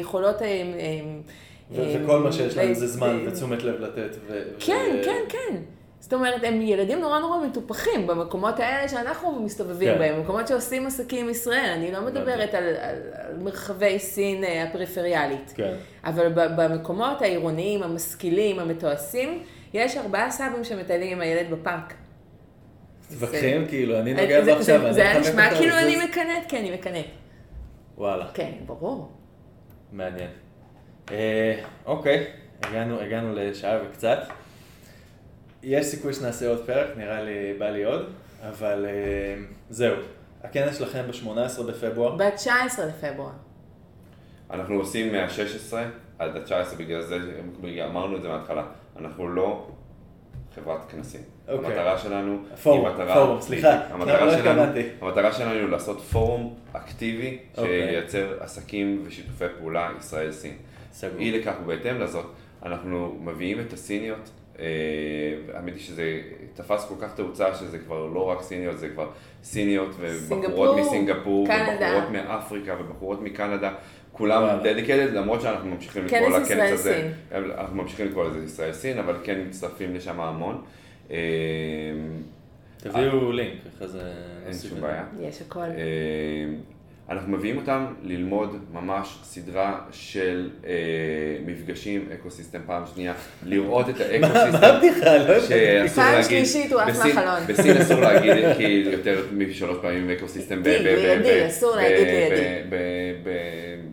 [0.00, 0.42] יכולות...
[0.42, 0.62] אה, אה,
[1.70, 4.16] ו- אה, וכל מה שיש להם זה אה, זמן ותשומת לב לתת.
[4.28, 5.56] ו- כן, ו- כן, כן.
[6.00, 9.98] זאת אומרת, הם ילדים נורא נורא מטופחים במקומות האלה שאנחנו מסתובבים כן.
[9.98, 11.72] בהם, במקומות שעושים עסקים עם ישראל.
[11.76, 15.52] אני לא מדברת על, על, על מרחבי סין הפריפריאלית.
[15.56, 15.74] כן.
[16.04, 19.42] אבל במקומות העירוניים, המשכילים, המתועשים,
[19.72, 21.94] יש ארבעה סבים שמטיילים עם הילד בפארק.
[23.10, 24.92] מתווכחים, כאילו, אני זה- נוגע זה- בו עכשיו.
[24.92, 27.04] זה- היה נשמע כאילו אני מקנאת, כן, אני מקנאת.
[27.96, 29.12] וואלה, כן, ברור.
[29.92, 30.30] מעניין.
[31.10, 32.26] אה, אוקיי,
[32.62, 34.18] הגענו, לשעה וקצת.
[35.62, 38.12] יש סיכוי שנעשה עוד פרק, נראה לי, בא לי עוד,
[38.48, 39.94] אבל אה, זהו.
[40.42, 42.16] הכנס שלכם ב-18 בפברואר.
[42.16, 42.50] ב-19
[42.88, 43.30] לפברואר.
[44.50, 45.74] אנחנו עושים מה-16
[46.18, 47.18] עד ה-19, בגלל זה,
[47.84, 48.62] אמרנו את זה מההתחלה,
[49.00, 49.66] אנחנו לא
[50.54, 51.20] חברת כנסים.
[51.48, 51.66] אוקיי.
[51.66, 53.14] המטרה שלנו פורום, היא מטרה...
[53.14, 53.68] פורום, סליחה.
[53.68, 54.88] המטרה לא שלנו, התכוונתי.
[55.00, 57.88] המטרה שלנו היא לעשות פורום אקטיבי אוקיי.
[57.90, 60.54] שייצר עסקים ושיתופי פעולה ישראל-סין.
[60.92, 61.18] סגור.
[61.18, 62.26] אי לכך ובהתאם לזאת,
[62.62, 64.64] אנחנו מביאים את הסיניות, אה,
[65.54, 66.20] האמת היא שזה
[66.54, 69.10] תפס כל כך תאוצה שזה כבר לא רק סיניות, זה כבר
[69.42, 71.86] סיניות ובחורות סינגפור, מסינגפור, קנדה.
[71.86, 73.72] ובחורות מאפריקה ובחורות מקנדה,
[74.12, 74.58] כולם.
[74.62, 79.40] dedicated, למרות שאנחנו ממשיכים לקרוא לכנס ישראל הזה, אנחנו ממשיכים לקרוא לזה ישראל-סין, אבל כן
[79.48, 80.62] מצטרפים לשם המון.
[81.10, 81.16] אה,
[82.76, 84.12] תביאו לינק, אחרי זה...
[84.46, 84.80] אין שום.
[84.80, 85.04] בעיה.
[85.20, 85.60] יש הכל.
[87.10, 90.72] אנחנו מביאים אותם ללמוד ממש סדרה של אה,
[91.46, 93.12] מפגשים, ecosystem פעם שנייה,
[93.46, 94.66] לראות את מה ה ecosystem.
[94.66, 95.16] הבדיחה?
[95.16, 95.88] לא הבנתי.
[95.88, 97.46] פעם שלישית הוא עף מהחלון.
[97.46, 100.62] בסין אסור להגיד כי יותר משלוש פעמים ecosystem.
[100.62, 102.60] לידי, אסור להגיד לידי.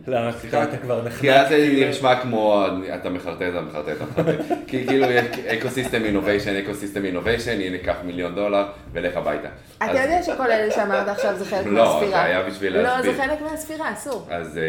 [0.06, 0.32] למה?
[0.32, 1.20] כי אתה כבר נחנק.
[1.20, 1.90] כי אז זה כאילו.
[1.90, 4.44] נשמע כמו אתה מחרטט, אתה מחרטט, אתה מחרטט.
[4.66, 5.06] כי כאילו
[5.46, 9.48] ecosystem innovation, ecosystem innovation, הנה קח מיליון דולר ולך הביתה.
[9.84, 12.10] אתה יודע שכל אלה שאמרת עכשיו זה חלק לא, מהספירה.
[12.10, 13.12] זה היה בשביל לא, להסביר.
[13.12, 14.26] זה חלק מהספירה, אסור.
[14.30, 14.62] אז, אה,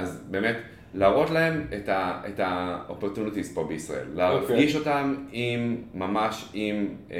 [0.00, 0.56] אז באמת,
[0.94, 1.66] להראות להם
[2.26, 4.06] את ה-opportunities פה בישראל.
[4.14, 7.16] להפגיש אותם עם, ממש עם אה,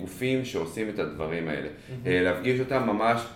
[0.00, 1.68] גופים שעושים את הדברים האלה.
[2.06, 3.26] אה, להפגיש אותם ממש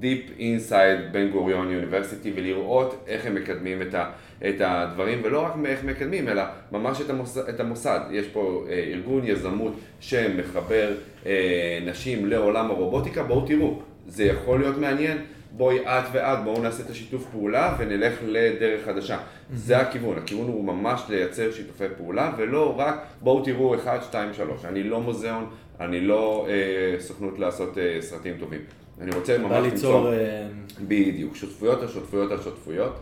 [0.00, 4.10] Deep Inside בן גוריון University ולראות איך הם מקדמים את, ה,
[4.48, 7.48] את הדברים, ולא רק איך מקדמים, אלא ממש את המוסד.
[7.48, 8.00] את המוסד.
[8.10, 10.92] יש פה אה, ארגון יזמות שמחבר
[11.26, 15.18] אה, נשים לעולם הרובוטיקה, בואו תראו, זה יכול להיות מעניין.
[15.56, 19.18] בואי את ואת, בואו נעשה את השיתוף פעולה ונלך לדרך חדשה.
[19.54, 24.64] זה הכיוון, הכיוון הוא ממש לייצר שיתופי פעולה, ולא רק בואו תראו 1, 2, 3.
[24.64, 25.46] אני לא מוזיאון,
[25.84, 28.60] אני לא אה, סוכנות לעשות אה, סרטים טובים.
[29.00, 29.98] אני רוצה ממש ליצור...
[29.98, 30.46] למצוא, אה,
[30.80, 32.92] בדיוק, שותפויות על שותפויות על שותפויות.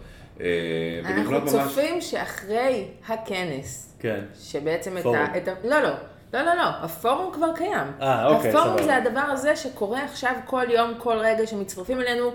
[0.41, 0.47] אה,
[1.05, 4.21] אנחנו ממש- צופים שאחרי הכנס, כן.
[4.41, 5.17] שבעצם את פורום.
[5.19, 5.37] ה...
[5.37, 5.53] את ה...
[5.65, 5.89] לא, לא.
[6.35, 7.87] לא, לא, לא, הפורום כבר קיים.
[8.03, 8.83] אה, אוקיי, הפורום סבבה.
[8.83, 12.31] זה הדבר הזה שקורה עכשיו כל יום, כל רגע, שמצטרפים אלינו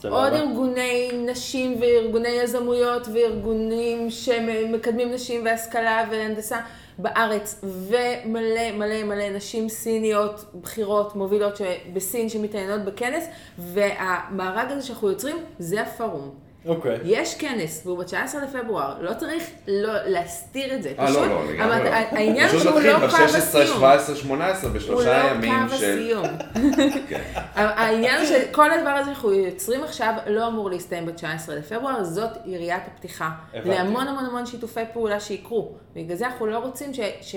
[0.00, 0.14] סבבה.
[0.16, 6.56] עוד ארגוני נשים וארגוני יזמויות וארגונים שמקדמים נשים והשכלה והנדסה
[7.02, 11.60] בארץ, ומלא מלא מלא נשים סיניות בכירות, מובילות
[11.92, 13.24] בסין שמתעניינות בכנס,
[13.58, 16.49] והמארג הזה שאנחנו יוצרים, זה הפורום.
[16.66, 16.98] אוקיי.
[17.04, 20.92] יש כנס, והוא ב-19 לפברואר, לא צריך לא להסתיר את זה.
[20.98, 21.88] אה, פשוט, לא, לא, לגמרי לא.
[21.90, 23.66] העניין פשוט שהוא נתחיל לא קו ב-16, הסיום.
[23.66, 25.92] 17, 18, הוא בשלושה לא ימים קו של...
[25.92, 26.26] הסיום.
[27.08, 27.22] כן.
[27.54, 33.30] העניין שכל הדבר הזה שאנחנו יוצרים עכשיו לא אמור להסתיים ב-19 לפברואר, זאת יריית הפתיחה.
[33.54, 33.68] הבנתי.
[33.68, 35.72] להמון המון המון שיתופי פעולה שיקרו.
[35.94, 37.36] בגלל זה אנחנו לא רוצים ש...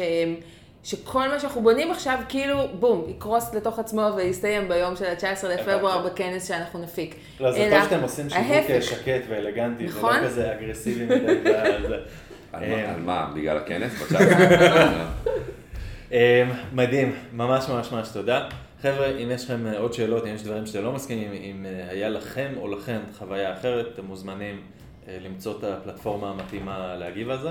[0.83, 6.07] שכל מה שאנחנו בונים עכשיו, כאילו, בום, יקרוס לתוך עצמו ויסתיים ביום של ה-19 לפברואר.
[6.07, 7.15] בכנס שאנחנו נפיק.
[7.39, 8.81] לא, זה טוב שאתם עושים שיווק ההפך.
[8.83, 10.15] שקט ואלגנטי, זה נכון?
[10.19, 11.49] לא כזה אגרסיבי מדי.
[12.53, 13.31] על אה, מה- על מה?
[13.35, 14.11] בגלל הכנס?
[16.13, 16.43] אה,
[16.73, 18.47] מדהים, ממש ממש ממש תודה.
[18.81, 21.89] חבר'ה, אם יש לכם אה, עוד שאלות, אם יש דברים שאתם לא מסכימים, אם אה,
[21.91, 24.61] היה לכם או לכן חוויה אחרת, אתם מוזמנים
[25.07, 27.49] אה, למצוא את הפלטפורמה המתאימה להגיב על זה.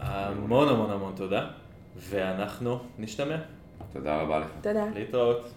[0.00, 1.46] המון המון המון תודה,
[1.96, 3.36] ואנחנו נשתמע.
[3.92, 4.48] תודה רבה לך.
[4.62, 4.84] תודה.
[4.94, 5.50] להתראות.